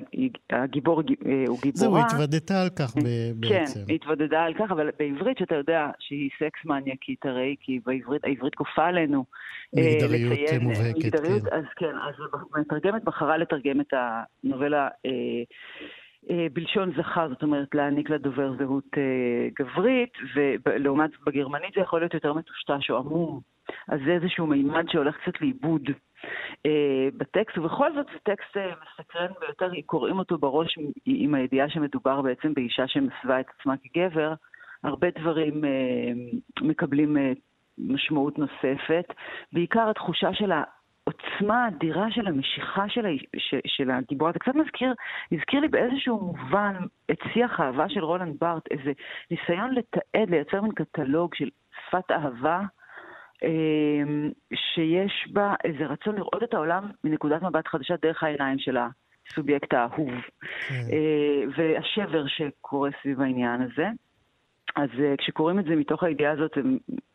[0.50, 1.72] הגיבור אה, הוא גיבורה.
[1.74, 3.00] זהו, התוודתה על כך כן,
[3.40, 3.80] בעצם.
[3.88, 8.56] כן, התוודדה על כך, אבל בעברית, שאתה יודע שהיא סקס מניאקית הרי, כי בעברית, העברית
[8.56, 9.26] כופה עלינו
[9.74, 11.56] מגדריות לציין, מובהקת, מגדריות, כן.
[11.56, 12.14] אז כן, אז
[12.56, 15.12] המתרגמת בחרה לתרגם את הנובלה אה,
[16.30, 20.14] אה, בלשון זכר, זאת אומרת להעניק לדובר זהות אה, גברית,
[20.66, 23.40] ולעומת בגרמנית זה יכול להיות יותר מטושטש או עמום.
[23.88, 25.94] אז זה איזשהו מימד שהולך קצת לאיבוד אה,
[27.18, 32.54] בטקסט, ובכל זאת זה טקסט אה, מסקרן ביותר, קוראים אותו בראש עם הידיעה שמדובר בעצם
[32.54, 34.34] באישה שמסווה את עצמה כגבר.
[34.84, 36.12] הרבה דברים אה,
[36.62, 37.32] מקבלים אה,
[37.78, 39.14] משמעות נוספת,
[39.54, 43.10] בעיקר התחושה של העוצמה האדירה של המשיכה של, ה...
[43.38, 43.56] ש...
[43.68, 44.32] של הגיבור.
[44.32, 44.94] זה קצת מזכיר,
[45.32, 46.76] הזכיר לי באיזשהו מובן
[47.12, 48.92] את שיח האהבה של רולנד בארט, איזה
[49.32, 51.50] ניסיון לתעד, לייצר מין קטלוג של
[51.88, 52.62] שפת אהבה.
[53.44, 59.74] אמ, שיש בה איזה רצון לראות את העולם מנקודת מבט חדשה דרך העיניים של הסובייקט
[59.74, 60.12] האהוב.
[60.68, 60.74] כן.
[60.92, 63.88] אה, והשבר שקורה סביב העניין הזה.
[64.80, 66.62] אז uh, כשקוראים את זה מתוך הידיעה הזאת, זה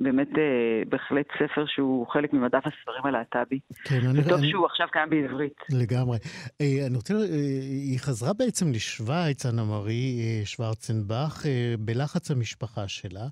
[0.01, 3.59] באמת uh, בהחלט ספר שהוא חלק ממדף הספרים הלהט"בי.
[3.85, 4.21] כן, אני...
[4.21, 4.51] וטוב אני...
[4.51, 5.57] שהוא עכשיו קיים בעברית.
[5.71, 6.19] לגמרי.
[6.19, 7.15] Uh, אני רוצה...
[7.61, 11.47] היא חזרה בעצם לשוויץ, אנה מארי uh, שוורצנבך,
[11.79, 13.27] בלחץ המשפחה שלה.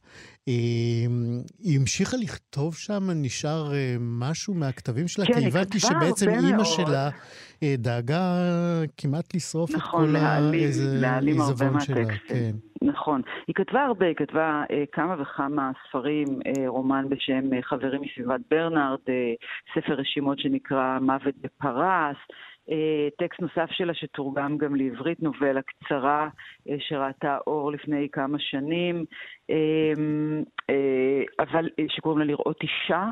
[0.46, 5.26] היא המשיכה לכתוב שם, נשאר משהו מהכתבים שלה?
[5.26, 7.10] כן, כי הבנתי שבעצם אימא שלה
[7.64, 8.22] דאגה
[8.96, 10.26] כמעט לשרוף נכון, את כל
[11.04, 12.04] העיזבון שלה.
[12.28, 12.52] כן.
[12.82, 13.22] נכון.
[13.46, 18.40] היא כתבה הרבה, היא כתבה אה, כמה וכמה ספרים, אה, רומן בשם אה, חברים מסביבת
[18.50, 19.32] ברנארד, אה,
[19.74, 22.16] ספר רשימות שנקרא מוות בפרס,
[22.70, 26.28] אה, טקסט נוסף שלה שתורגם גם לעברית, נובלה קצרה
[26.68, 29.04] אה, שראתה אור לפני כמה שנים,
[29.50, 29.92] אה,
[30.70, 33.04] אה, אבל אה, שקוראים לה לראות אישה.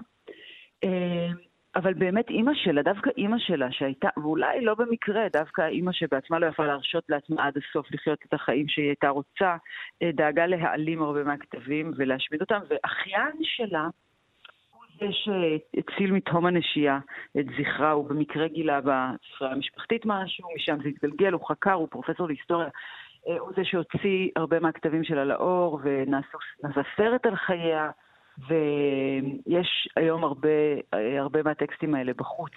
[0.85, 1.29] אה,
[1.77, 6.47] אבל באמת אימא שלה, דווקא אימא שלה שהייתה, ואולי לא במקרה, דווקא אימא שבעצמה לא
[6.47, 9.57] יכולה להרשות לעצמה עד הסוף לחיות את החיים שהיא הייתה רוצה,
[10.03, 13.89] אה, דאגה להעלים הרבה מהכתבים ולהשמיד אותם, ואחיין שלה
[14.71, 15.07] הוא זה
[16.13, 16.99] מתהום הנשייה
[17.41, 22.27] את זכרה, הוא במקרה גילה בספרייה המשפחתית משהו, משם זה התגלגל, הוא חקר, הוא פרופסור
[22.27, 22.69] להיסטוריה.
[23.29, 27.91] אה, הוא זה שהוציא הרבה מהכתבים שלה לאור ונעשה סרט על חייה.
[28.49, 30.49] ויש היום הרבה,
[31.19, 32.53] הרבה מהטקסטים האלה בחוץ.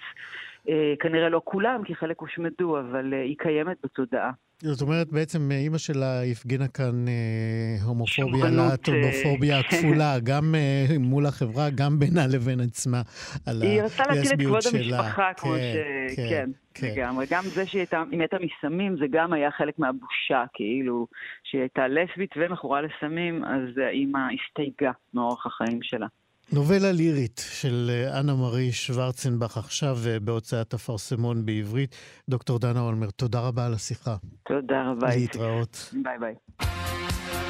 [0.68, 4.30] אה, כנראה לא כולם, כי חלק הושמדו, אבל אה, היא קיימת בתודעה.
[4.62, 9.58] זאת אומרת, בעצם אה, אימא שלה הפגינה כאן אה, הומופוביה, להטומופוביה.
[9.58, 13.02] הכפולה, גם אה, מול החברה, גם בינה לבין עצמה,
[13.46, 13.70] על הלסביות שלה.
[13.70, 16.16] היא רצתה להציל את כבוד המשפחה, כמו כן, ש...
[16.16, 17.26] כן, כן, כן, לגמרי.
[17.30, 21.06] גם זה שהיא הייתה, אם הייתה מסמים, זה גם היה חלק מהבושה, כאילו,
[21.44, 26.06] שהיא הייתה לסבית ומכורה לסמים, אז האימא הסתייגה מאורח החיים שלה.
[26.52, 31.96] נובלה לירית של אה, אנה מארי שוורצנבך עכשיו אה, בהוצאת אפרסמון בעברית.
[32.28, 34.16] דוקטור דנה אולמר, תודה רבה על השיחה.
[34.48, 35.08] תודה רבה.
[35.16, 35.94] להתראות.
[36.02, 36.34] ביי ביי.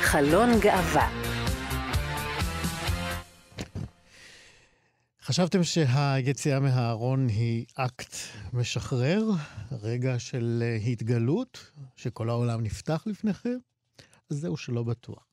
[0.00, 1.08] חלון גאווה
[5.22, 8.14] חשבתם שהיציאה מהארון היא אקט
[8.52, 9.22] משחרר,
[9.82, 13.56] רגע של אה, התגלות, שכל העולם נפתח לפניכם?
[14.30, 15.24] אז זהו שלא בטוח.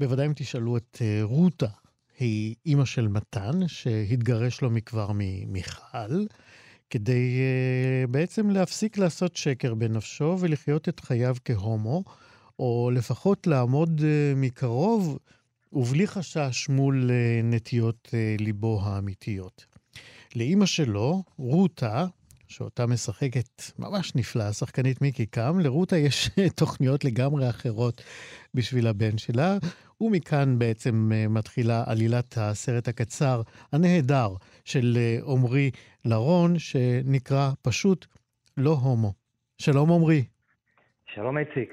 [0.00, 1.66] בוודאי אם תשאלו את רותה,
[2.18, 6.24] היא אימא של מתן, שהתגרש לא מכבר ממיכל,
[6.90, 12.04] כדי uh, בעצם להפסיק לעשות שקר בנפשו ולחיות את חייו כהומו,
[12.58, 14.02] או לפחות לעמוד uh,
[14.36, 15.18] מקרוב
[15.72, 19.66] ובלי חשש מול uh, נטיות ליבו האמיתיות.
[20.36, 22.06] לאימא שלו, רותה,
[22.48, 26.30] שאותה משחקת ממש נפלא, השחקנית מיקי קם, לרותה יש
[26.60, 28.02] תוכניות לגמרי אחרות
[28.54, 29.56] בשביל הבן שלה,
[30.00, 33.42] ומכאן בעצם אה, מתחילה עלילת הסרט הקצר
[33.72, 34.28] הנהדר
[34.64, 35.70] של אה, עמרי
[36.04, 38.06] לרון, שנקרא פשוט
[38.56, 39.12] לא הומו.
[39.58, 40.24] שלום עמרי.
[41.14, 41.72] שלום איציק.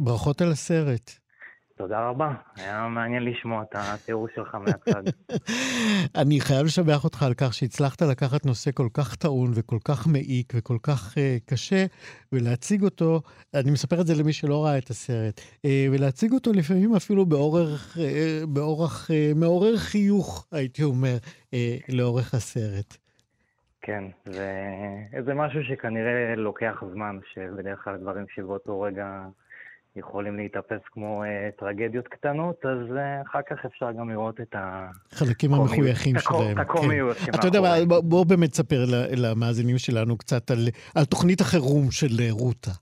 [0.00, 1.25] ברכות על הסרט.
[1.76, 5.02] תודה רבה, היה מעניין לשמוע את התיאור שלך מהצד.
[6.22, 10.52] אני חייב לשבח אותך על כך שהצלחת לקחת נושא כל כך טעון וכל כך מעיק
[10.56, 11.84] וכל כך uh, קשה,
[12.32, 13.20] ולהציג אותו,
[13.54, 17.96] אני מספר את זה למי שלא ראה את הסרט, uh, ולהציג אותו לפעמים אפילו באורך,
[17.96, 21.16] uh, באורח uh, מעורר חיוך, הייתי אומר,
[21.50, 21.56] uh,
[21.88, 22.96] לאורך הסרט.
[23.82, 24.52] כן, זה,
[25.24, 29.06] זה משהו שכנראה לוקח זמן, שבדרך כלל דברים שבאותו רגע
[29.96, 34.90] יכולים להתאפס כמו uh, טרגדיות קטנות, אז uh, אחר כך אפשר גם לראות את ה...
[35.10, 36.52] חלקים המחויכים שלהם.
[36.52, 37.32] את הקומיות כן.
[37.34, 38.84] אתה יודע מה, בוא, בוא באמת ספר
[39.16, 40.58] למאזינים שלנו קצת על,
[40.94, 42.70] על תוכנית החירום של אה, רותה.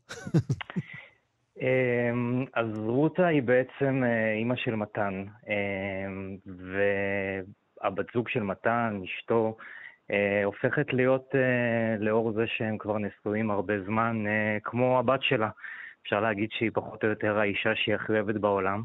[1.60, 4.02] אמ, אז רותה היא בעצם
[4.36, 9.56] אימא של מתן, אמ, והבת זוג של מתן, אשתו,
[10.44, 11.34] הופכת להיות,
[11.98, 14.24] לאור זה שהם כבר נשואים הרבה זמן,
[14.64, 15.48] כמו הבת שלה.
[16.04, 18.82] אפשר להגיד שהיא פחות או יותר האישה שהיא הכי אוהבת בעולם.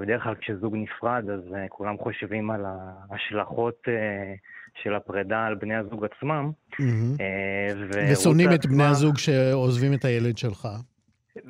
[0.00, 3.88] בדרך כלל כשזוג נפרד, אז כולם חושבים על ההשלכות
[4.82, 6.50] של הפרידה על בני הזוג עצמם.
[8.10, 10.68] ושונאים את בני הזוג שעוזבים את הילד שלך.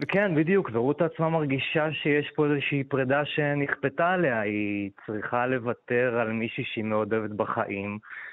[0.08, 6.32] כן, בדיוק, ורות עצמה מרגישה שיש פה איזושהי פרידה שנכפתה עליה, היא צריכה לוותר על
[6.32, 8.31] מישהי שהיא מאוד אוהבת בחיים, אה,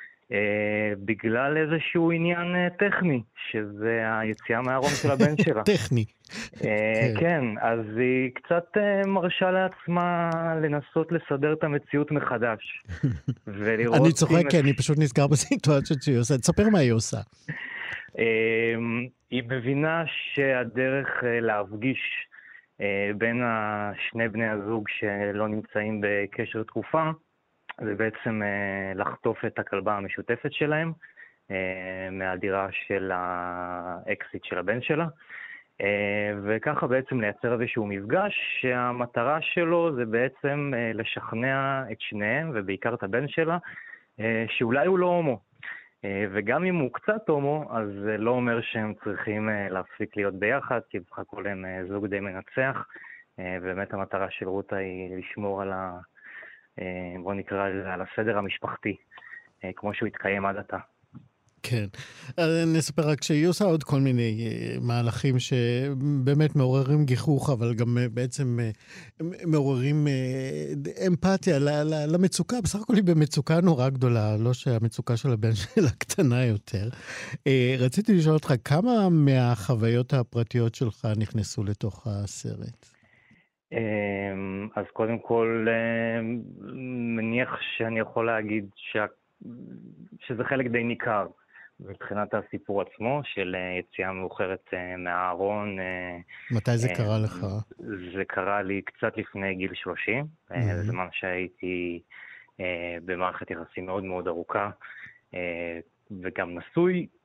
[1.05, 3.21] בגלל איזשהו עניין אה, טכני,
[3.51, 5.63] שזה היציאה מהארון של הבן שלה.
[5.63, 6.05] טכני.
[6.63, 7.19] אה, כן.
[7.19, 10.29] כן, אז היא קצת אה, מרשה לעצמה
[10.61, 12.83] לנסות לסדר את המציאות מחדש.
[13.47, 14.01] ולראות...
[14.01, 16.37] אני צוחק כי אני פשוט נזכר בסיטואציות שהיא עושה.
[16.37, 17.17] תספר מה היא עושה.
[18.17, 21.99] אמ, היא מבינה שהדרך אה, להפגיש
[22.81, 23.41] אה, בין
[24.09, 27.09] שני בני הזוג שלא נמצאים בקשר תקופה,
[27.85, 30.91] זה בעצם אה, לחטוף את הכלבה המשותפת שלהם
[32.11, 35.07] מהדירה של האקסיט של הבן שלה.
[36.43, 43.27] וככה בעצם לייצר איזשהו מפגש שהמטרה שלו זה בעצם לשכנע את שניהם, ובעיקר את הבן
[43.27, 43.57] שלה,
[44.47, 45.39] שאולי הוא לא הומו,
[46.05, 50.33] אה, וגם אם הוא קצת הומו, אז זה לא אומר שהם צריכים אה, להפסיק להיות
[50.33, 52.85] ביחד, כי בסך הכל הם אה, זוג די מנצח.
[53.61, 55.99] ובאמת המטרה של רותה היא לשמור על ה...
[57.23, 58.95] בוא נקרא לזה, על הסדר המשפחתי,
[59.75, 60.77] כמו שהוא התקיים עד עתה.
[61.63, 61.85] כן.
[62.67, 68.09] נספר רק שהיא עושה עוד כל מיני אה, מהלכים שבאמת מעוררים גיחוך, אבל גם אה,
[68.09, 68.69] בעצם אה,
[69.45, 70.07] מעוררים
[71.07, 71.59] אמפתיה
[72.07, 72.61] למצוקה.
[72.61, 76.89] בסך הכל היא במצוקה נורא גדולה, לא שהמצוקה של הבן שלה קטנה יותר.
[77.79, 82.98] רציתי לשאול אותך, כמה מהחוויות הפרטיות שלך נכנסו לתוך הסרט?
[84.75, 85.67] אז קודם כל,
[87.15, 89.05] מניח שאני יכול להגיד שה...
[90.19, 91.27] שזה חלק די ניכר.
[91.79, 95.79] מבחינת הסיפור עצמו, של אה, יציאה מאוחרת אה, מהארון.
[95.79, 96.17] אה,
[96.51, 97.45] מתי זה קרה לך?
[98.15, 100.25] זה קרה לי קצת לפני גיל 30,
[100.81, 102.01] זמן שהייתי
[103.05, 104.69] במערכת יחסים מאוד מאוד ארוכה,
[106.21, 107.18] וגם נשוי, אמ,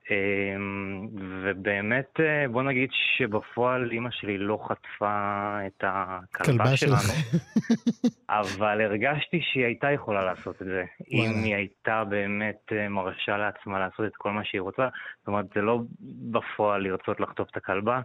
[1.42, 7.12] ובאמת, אה, בוא נגיד שבפועל אימא שלי לא חטפה את הכלבה שלנו,
[8.40, 10.84] אבל הרגשתי שהיא הייתה יכולה לעשות את זה.
[11.10, 14.88] אם היא הייתה באמת אה, מרשה לעצמה לעשות את כל מה שהיא רוצה,
[15.18, 15.80] זאת אומרת, זה לא
[16.30, 18.00] בפועל לרצות לחטוף את הכלבה,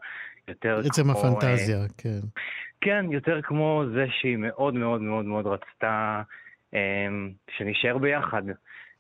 [0.47, 1.11] יותר עצם כמו...
[1.11, 2.19] עצם הפנטזיה, אה, כן.
[2.81, 6.21] כן, יותר כמו זה שהיא מאוד מאוד מאוד מאוד רצתה
[6.73, 7.07] אה,
[7.57, 8.43] שנשאר ביחד.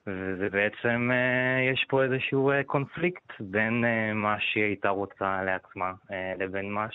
[0.09, 5.93] וזה בעצם, אה, יש פה איזשהו אה, קונפליקט בין אה, מה שהיא הייתה רוצה לעצמה
[6.39, 6.87] לבין מה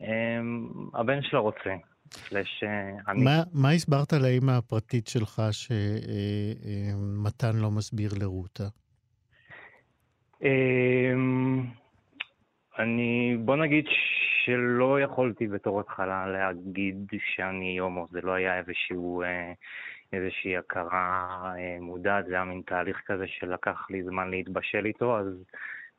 [0.00, 1.74] שהבן שלה רוצה.
[3.14, 8.64] מה, מה הסברת לאימא הפרטית שלך שמתן לא מסביר לרותה?
[12.78, 13.84] אני, בוא נגיד
[14.44, 19.22] שלא יכולתי בתור התחלה להגיד שאני הומו, זה לא היה איזשהו
[20.12, 25.26] איזושהי הכרה אה, מודעת, זה היה מין תהליך כזה שלקח לי זמן להתבשל איתו, אז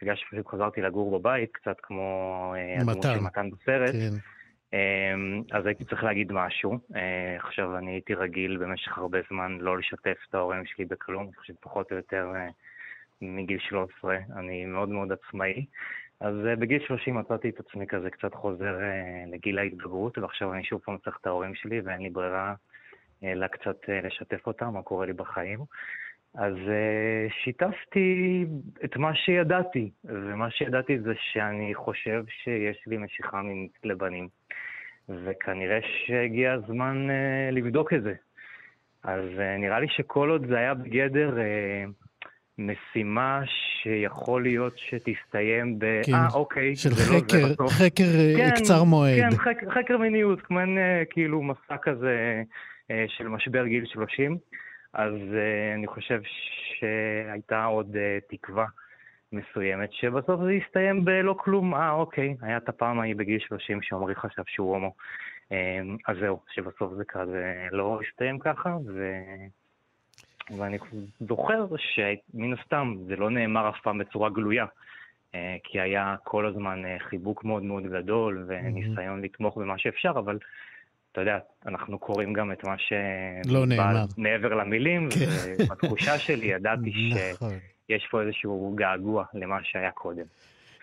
[0.01, 4.15] בגלל שפשוט חזרתי לגור בבית, קצת כמו אה, הדמות של מתן בסרט, כן.
[4.73, 6.79] אמ, אז הייתי צריך להגיד משהו.
[6.95, 11.35] אה, עכשיו, אני הייתי רגיל במשך הרבה זמן לא לשתף את ההורים שלי בכלום, אני
[11.35, 12.31] חושב פחות או יותר
[13.21, 15.65] מגיל 13, אני מאוד מאוד עצמאי.
[16.19, 18.79] אז בגיל 30 מצאתי את עצמי כזה קצת חוזר
[19.27, 22.53] לגיל ההתגברות, ועכשיו אני שוב פעם צריך את ההורים שלי ואין לי ברירה
[23.23, 25.59] אלא קצת אה, לשתף אותם, מה קורה לי בחיים.
[26.35, 28.45] אז אה, שיתפתי
[28.85, 34.27] את מה שידעתי, ומה שידעתי זה שאני חושב שיש לי משיכה מינית לבנים,
[35.09, 38.13] וכנראה שהגיע הזמן uh, לבדוק את זה.
[39.03, 39.23] אז
[39.59, 41.37] נראה לי שכל עוד זה היה בגדר
[42.59, 43.41] משימה
[43.81, 46.01] שיכול להיות שתסתיים ב...
[46.03, 46.75] כן, אה, אוקיי.
[46.75, 48.03] של חקר, לא זה חקר
[48.37, 49.19] כן, קצר מועד.
[49.19, 50.59] כן, חקר, חקר מיניות, כמו
[51.09, 52.41] כאילו מסע כזה אה,
[53.07, 54.37] של משבר גיל 30,
[54.93, 56.21] אז אה, אני חושב
[56.79, 58.65] שהייתה עוד אה, תקווה
[59.31, 64.15] מסוימת, שבסוף זה יסתיים בלא כלום, אה אוקיי, היה את הפעם ההיא בגיל 30 שעמרי
[64.15, 64.93] חשב שהוא הומו.
[66.07, 69.13] אז זהו, שבסוף זה כזה לא הסתיים ככה, ו...
[70.57, 70.77] ואני
[71.19, 74.65] זוכר שמן הסתם זה לא נאמר אף פעם בצורה גלויה,
[75.63, 80.37] כי היה כל הזמן חיבוק מאוד מאוד גדול וניסיון לתמוך במה שאפשר, אבל
[81.21, 82.93] אתה יודע, אנחנו קוראים גם את מה ש...
[83.45, 84.05] לא נאמר.
[84.17, 85.25] מעבר למילים, כן.
[85.59, 86.91] ובתחושה שלי ידעתי
[87.33, 87.53] נכון.
[87.87, 90.23] שיש פה איזשהו געגוע למה שהיה קודם.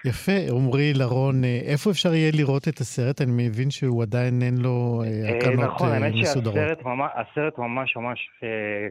[0.05, 3.21] יפה, עמרי לרון, אה, איפה אפשר יהיה לראות את הסרט?
[3.21, 5.75] אני מבין שהוא עדיין אין לו אה, הקרנות מסודרות.
[5.75, 8.19] נכון, האמת שהסרט ממש ממש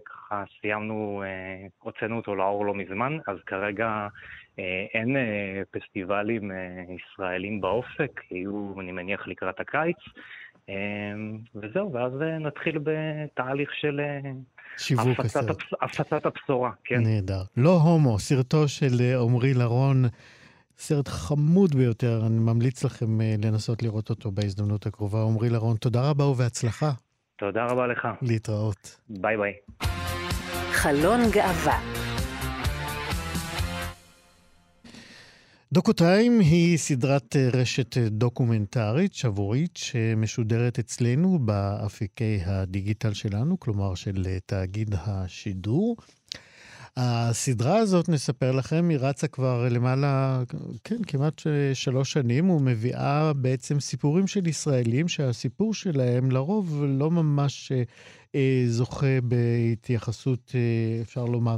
[0.05, 1.23] ככה סיימנו,
[1.79, 4.07] הוצאנו אותו לאור לא מזמן, אז כרגע
[4.93, 5.15] אין
[5.71, 6.51] פסטיבלים
[6.95, 9.97] ישראלים באופק, יהיו, אני מניח, לקראת הקיץ.
[11.55, 14.01] וזהו, ואז נתחיל בתהליך של
[14.77, 15.57] שיווק הסרט.
[15.81, 17.01] הפצת הבשורה, כן.
[17.03, 17.41] נהדר.
[17.57, 20.05] לא הומו, סרטו של עמרי לרון.
[20.77, 25.23] סרט חמוד ביותר, אני ממליץ לכם אה, לנסות לראות אותו בהזדמנות הקרובה.
[25.23, 26.91] עמרי לרון, תודה רבה ובהצלחה.
[27.35, 28.07] תודה רבה לך.
[28.21, 28.99] להתראות.
[29.09, 29.53] ביי ביי.
[30.71, 31.94] חלון גאווה
[35.75, 44.27] דוקוטיים היא סדרת אה, רשת אה, דוקומנטרית, שבועית, שמשודרת אצלנו באפיקי הדיגיטל שלנו, כלומר של
[44.45, 45.95] תאגיד השידור.
[46.97, 50.43] הסדרה הזאת, נספר לכם, היא רצה כבר למעלה,
[50.83, 51.41] כן, כמעט
[51.73, 57.71] שלוש שנים, ומביאה בעצם סיפורים של ישראלים שהסיפור שלהם לרוב לא ממש
[58.35, 61.57] אה, זוכה בהתייחסות, אה, אפשר לומר,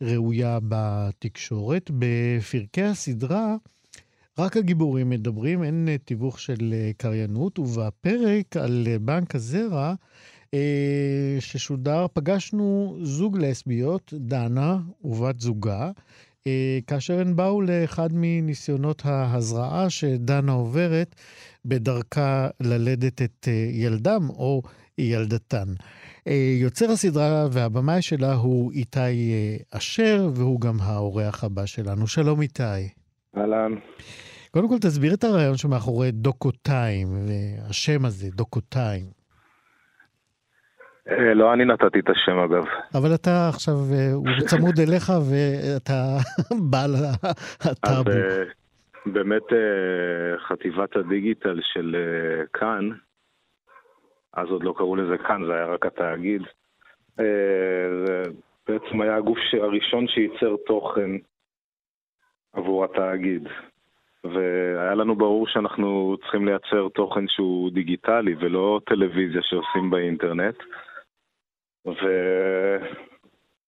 [0.00, 1.90] ראויה בתקשורת.
[1.98, 3.56] בפרקי הסדרה,
[4.38, 9.94] רק הגיבורים מדברים, אין תיווך של אה, קריינות, ובפרק על בנק הזרע, אה,
[11.40, 15.90] ששודר, פגשנו זוג לסביות, דנה ובת זוגה,
[16.46, 21.14] אה, כאשר הן באו לאחד מניסיונות ההזרעה שדנה עוברת
[21.64, 24.62] בדרכה ללדת את אה, ילדם או
[24.98, 25.68] ילדתן.
[26.60, 29.32] יוצר הסדרה והבמאי שלה הוא איתי
[29.70, 32.06] אשר, והוא גם האורח הבא שלנו.
[32.06, 32.88] שלום איתי.
[33.36, 33.74] אהלן.
[34.50, 39.17] קודם כל תסביר את הרעיון שמאחורי דוקותיים, והשם הזה, דוקותיים.
[41.10, 42.64] אה, לא אני נתתי את השם אגב.
[42.94, 46.00] אבל אתה עכשיו, אה, הוא צמוד אליך ואתה
[46.70, 46.94] בעל
[47.60, 48.10] הטאבו.
[48.10, 48.44] אה,
[49.06, 49.42] באמת
[50.48, 51.96] חטיבת הדיגיטל של
[52.52, 52.88] כאן,
[54.32, 56.42] אז עוד לא קראו לזה כאן, זה היה רק התאגיד.
[58.06, 58.22] זה
[58.68, 61.10] בעצם היה הגוף הראשון שייצר תוכן
[62.52, 63.48] עבור התאגיד.
[64.24, 70.56] והיה לנו ברור שאנחנו צריכים לייצר תוכן שהוא דיגיטלי ולא טלוויזיה שעושים באינטרנט.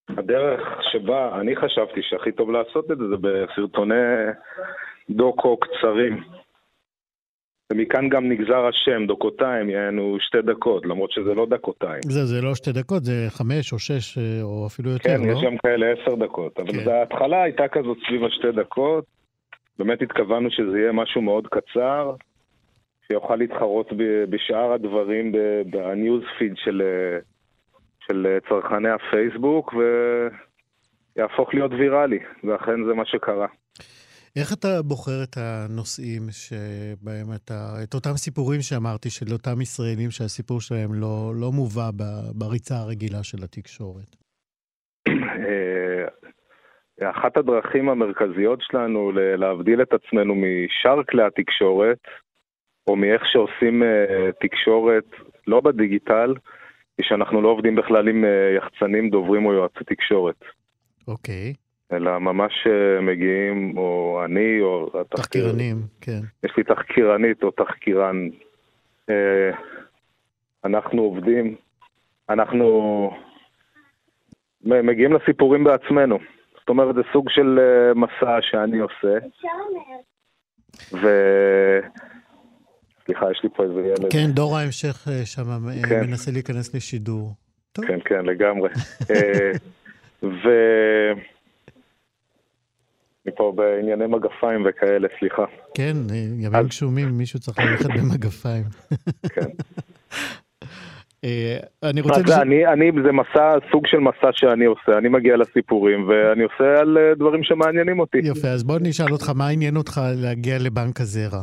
[0.08, 0.60] והדרך
[0.92, 3.94] שבה אני חשבתי שהכי טוב לעשות את זה זה בסרטוני
[5.10, 6.22] דוקו קצרים.
[7.72, 12.02] ומכאן גם נגזר השם, דוקותיים, יענו שתי דקות, למרות שזה לא דקותיים.
[12.02, 15.24] זה, זה לא שתי דקות, זה חמש או שש או אפילו יותר, כן, לא?
[15.24, 16.60] כן, יש גם כאלה עשר דקות.
[16.60, 16.90] אבל כן.
[16.90, 19.04] ההתחלה הייתה כזאת סביב השתי דקות.
[19.78, 22.14] באמת התכוונו שזה יהיה משהו מאוד קצר,
[23.06, 23.92] שיוכל להתחרות
[24.30, 25.32] בשאר הדברים
[25.70, 26.82] בניוז פיד של,
[28.10, 29.74] של אה, צרכני הפייסבוק
[31.16, 33.46] ויהפוך להיות ויראלי, ואכן זה מה שקרה.
[34.36, 40.60] איך אתה בוחר את הנושאים שבהם אתה, את אותם סיפורים שאמרתי, של אותם ישראלים שהסיפור
[40.60, 41.90] שלהם לא, לא מובא
[42.34, 44.16] בריצה הרגילה של התקשורת?
[45.08, 51.98] אה, אחת הדרכים המרכזיות שלנו להבדיל את עצמנו משאר כלי התקשורת,
[52.86, 55.04] או מאיך שעושים אה, תקשורת
[55.46, 56.34] לא בדיגיטל,
[57.00, 60.44] היא שאנחנו לא עובדים בכלל עם אה, יחצנים, דוברים או יועצי תקשורת.
[61.08, 61.52] אוקיי.
[61.92, 65.42] אלא ממש אה, מגיעים, או אני, או התחקיר...
[65.42, 66.20] תחקירנים, כן.
[66.44, 68.28] יש לי תחקירנית או תחקירן.
[69.10, 69.50] אה,
[70.64, 71.54] אנחנו עובדים,
[72.28, 73.10] אנחנו
[74.64, 76.18] מגיעים לסיפורים בעצמנו.
[76.58, 77.58] זאת אומרת, זה סוג של
[77.94, 79.18] מסע שאני עושה.
[80.92, 81.06] ו...
[83.10, 84.12] סליחה, יש לי פה איזה ילד.
[84.12, 86.00] כן, דור ההמשך אה, שם אה, כן.
[86.00, 87.34] מנסה להיכנס לשידור.
[87.72, 87.86] טוב.
[87.86, 88.68] כן, כן, לגמרי.
[89.10, 89.50] אה,
[90.22, 90.48] ו...
[93.26, 95.44] אני פה בענייני מגפיים וכאלה, סליחה.
[95.74, 95.96] כן,
[96.38, 98.64] ימים גשומים, מישהו צריך ללכת במגפיים.
[99.28, 99.50] כן.
[101.82, 102.20] אני רוצה...
[102.26, 106.80] זה, אני, אני, זה מסע, סוג של מסע שאני עושה, אני מגיע לסיפורים ואני עושה
[106.80, 108.18] על דברים שמעניינים אותי.
[108.18, 111.42] יפה, אז בוא נשאל אותך, מה עניין אותך להגיע לבנק הזרע?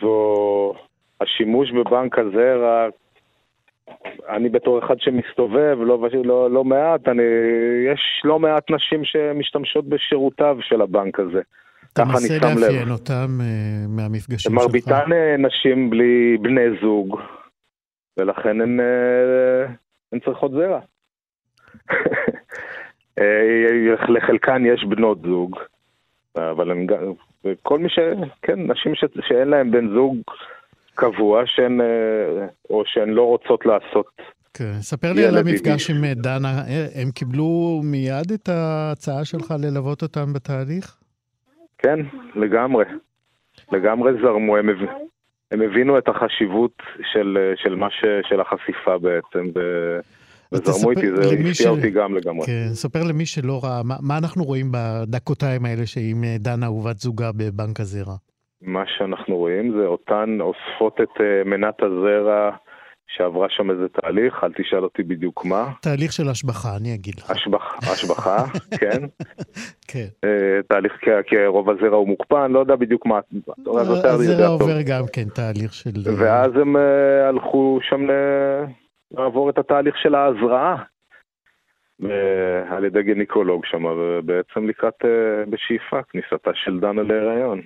[0.00, 0.74] זו
[1.20, 2.88] השימוש בבנק הזרע,
[4.28, 7.22] אני בתור אחד שמסתובב לא, לא, לא מעט, אני,
[7.92, 11.40] יש לא מעט נשים שמשתמשות בשירותיו של הבנק הזה.
[11.92, 13.42] אתה מנסה לאפיין אותם uh,
[13.88, 14.52] מהמפגשים שלך.
[14.52, 17.20] מרביתן אה, נשים בלי בני זוג,
[18.16, 19.70] ולכן הן, uh,
[20.12, 20.80] הן צריכות זרע.
[24.08, 25.56] לחלקן יש בנות זוג,
[26.36, 26.86] אבל הן.
[27.44, 27.98] וכל מי ש...
[28.42, 29.04] כן, נשים ש...
[29.28, 30.16] שאין להן בן זוג
[30.94, 34.22] קבוע, שהן, אה, או שהן לא רוצות לעשות.
[34.54, 39.54] כן, ספר לי על המפגש עם אה, דנה, אה, הם קיבלו מיד את ההצעה שלך
[39.62, 40.96] ללוות אותם בתהליך?
[41.78, 41.98] כן,
[42.34, 42.84] לגמרי.
[43.72, 44.76] לגמרי זרמו, הם, הב...
[45.50, 46.82] הם הבינו את החשיבות
[47.12, 48.04] של, של, מה ש...
[48.28, 49.60] של החשיפה בעצם, ו...
[50.52, 51.66] וזרמו איתי, זה הפתיע ש...
[51.66, 52.46] אותי גם לגמרי.
[52.46, 56.98] כן, ספר למי שלא ראה, מה, מה אנחנו רואים בדקותיים האלה שעם אה, דנה ובת
[56.98, 58.16] זוגה בבנק הזרע?
[58.62, 62.50] מה שאנחנו רואים זה אותן אוספות את אה, מנת הזרע
[63.16, 65.72] שעברה שם איזה תהליך, אל תשאל אותי בדיוק מה.
[65.80, 67.30] תהליך של השבחה, אני אגיד לך.
[67.30, 68.44] השבח, השבחה,
[68.80, 69.02] כן.
[69.88, 70.06] כן.
[70.26, 70.28] Uh,
[70.68, 70.92] תהליך,
[71.26, 73.20] כי רוב הזרע הוא מוקפא, אני לא יודע בדיוק מה.
[74.04, 75.90] הזרע עובר גם כן תהליך של...
[76.18, 76.76] ואז הם
[77.28, 78.00] הלכו שם
[79.12, 80.84] לעבור את התהליך של ההזרעה.
[82.70, 87.60] על ידי גניקולוג שם, ובעצם לקראת, uh, בשאיפה, כניסתה של דנה להיריון.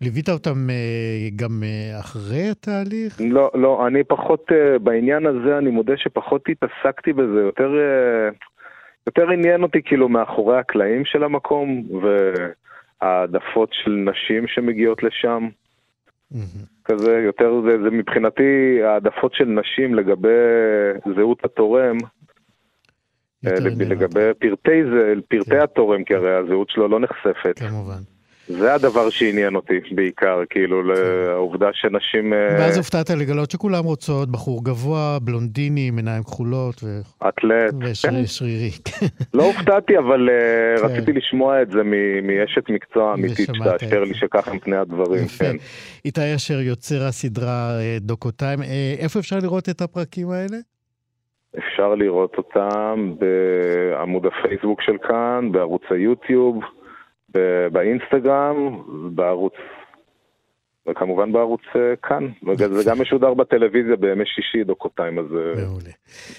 [0.00, 3.20] ליווית אותם uh, גם uh, אחרי התהליך?
[3.20, 4.46] לא, לא, אני פחות,
[4.82, 7.70] בעניין הזה אני מודה שפחות התעסקתי בזה, יותר,
[9.06, 11.82] יותר עניין אותי כאילו מאחורי הקלעים של המקום,
[13.00, 15.48] והעדפות של נשים שמגיעות לשם.
[16.32, 16.66] Mm-hmm.
[16.84, 20.28] כזה, יותר זה, זה מבחינתי העדפות של נשים לגבי
[21.16, 21.96] זהות התורם.
[23.42, 25.60] לגבי פרטי, זה, פרטי כן.
[25.60, 27.58] התורם, כי הרי הזהות שלו לא נחשפת.
[27.58, 28.17] כמובן.
[28.48, 32.32] זה הדבר שעניין אותי בעיקר, כאילו, לעובדה שנשים...
[32.32, 37.00] אה, ואז הופתעת לגלות שכולם רוצות בחור גבוה, בלונדיני, עם עיניים כחולות ו...
[37.28, 37.74] אתלט.
[37.80, 38.70] ושרירי.
[38.84, 39.06] כן.
[39.34, 40.84] לא הופתעתי, אבל אה, כן.
[40.84, 41.82] רציתי לשמוע את זה
[42.22, 45.56] מאשת מקצוע אמיתית שתאשר לי שככה הם פני הדברים, כן.
[46.04, 48.58] איתי אשר, יוצר הסדרה אה, דוקותיים,
[48.98, 50.56] איפה אפשר לראות את הפרקים האלה?
[51.58, 56.62] אפשר לראות אותם בעמוד הפייסבוק של כאן, בערוץ היוטיוב.
[57.72, 58.82] באינסטגרם,
[59.14, 59.54] בערוץ,
[60.90, 62.28] וכמובן בערוץ אה, כאן.
[62.56, 65.90] זה גם משודר בטלוויזיה בימי שישי, דוקותיים, אז אה, מעולה.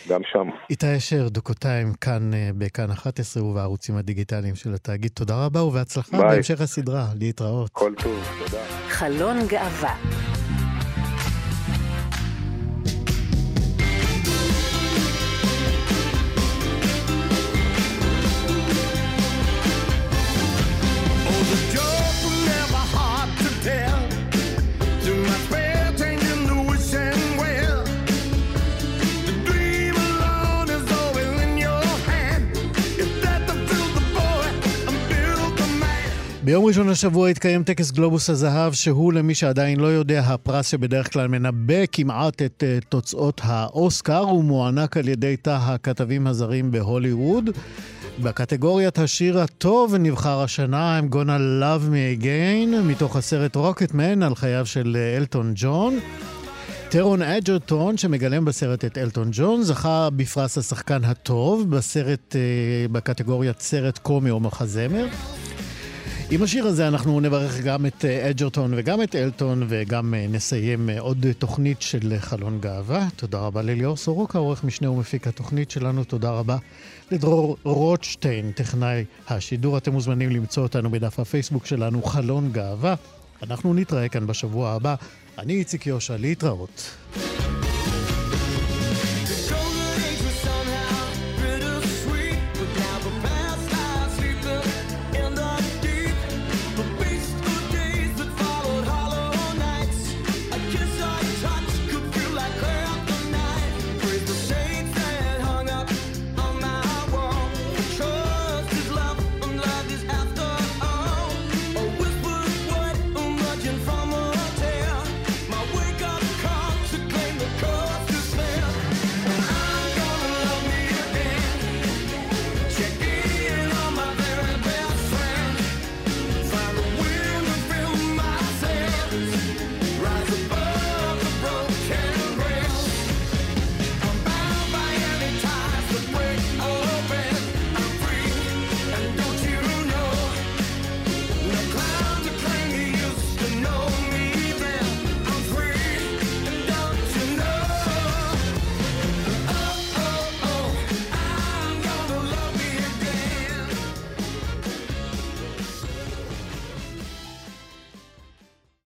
[0.10, 0.50] גם שם.
[0.70, 5.12] איתי אשר, דוקותיים, כאן אה, בכאן 11 ובערוצים הדיגיטליים של התאגיד.
[5.12, 6.30] תודה רבה ובהצלחה ביי.
[6.30, 7.06] בהמשך הסדרה.
[7.20, 7.70] להתראות.
[7.70, 8.64] כל טוב, תודה.
[8.88, 10.29] חלון גאווה
[36.50, 41.28] ביום ראשון השבוע התקיים טקס גלובוס הזהב, שהוא למי שעדיין לא יודע, הפרס שבדרך כלל
[41.28, 47.50] מנבא כמעט את אה, תוצאות האוסקר, הוא מוענק על ידי תא הכתבים הזרים בהוליווד.
[48.20, 54.66] בקטגוריית השיר הטוב נבחר השנה I'm gonna love me again, מתוך הסרט רוקטמן על חייו
[54.66, 56.00] של אה, אלטון ג'ון.
[56.90, 63.98] טרון אג'רטון, שמגלם בסרט את אלטון ג'ון, זכה בפרס השחקן הטוב בסרט, אה, בקטגוריית סרט
[63.98, 65.08] קומי או מחזמר.
[66.32, 70.90] עם השיר הזה אנחנו נברך גם את אה, אג'רטון וגם את אלטון, וגם אה, נסיים
[70.90, 73.08] אה, עוד תוכנית של חלון גאווה.
[73.16, 76.04] תודה רבה לליאור סורוקה, עורך משנה ומפיק התוכנית שלנו.
[76.04, 76.58] תודה רבה
[77.12, 79.78] לדרור רוטשטיין, טכנאי השידור.
[79.78, 82.96] אתם מוזמנים למצוא אותנו בדף הפייסבוק שלנו, חלון גאווה.
[83.44, 84.96] אנחנו נתראה כאן בשבוע הבא.
[85.38, 86.92] אני איציק יושע, להתראות.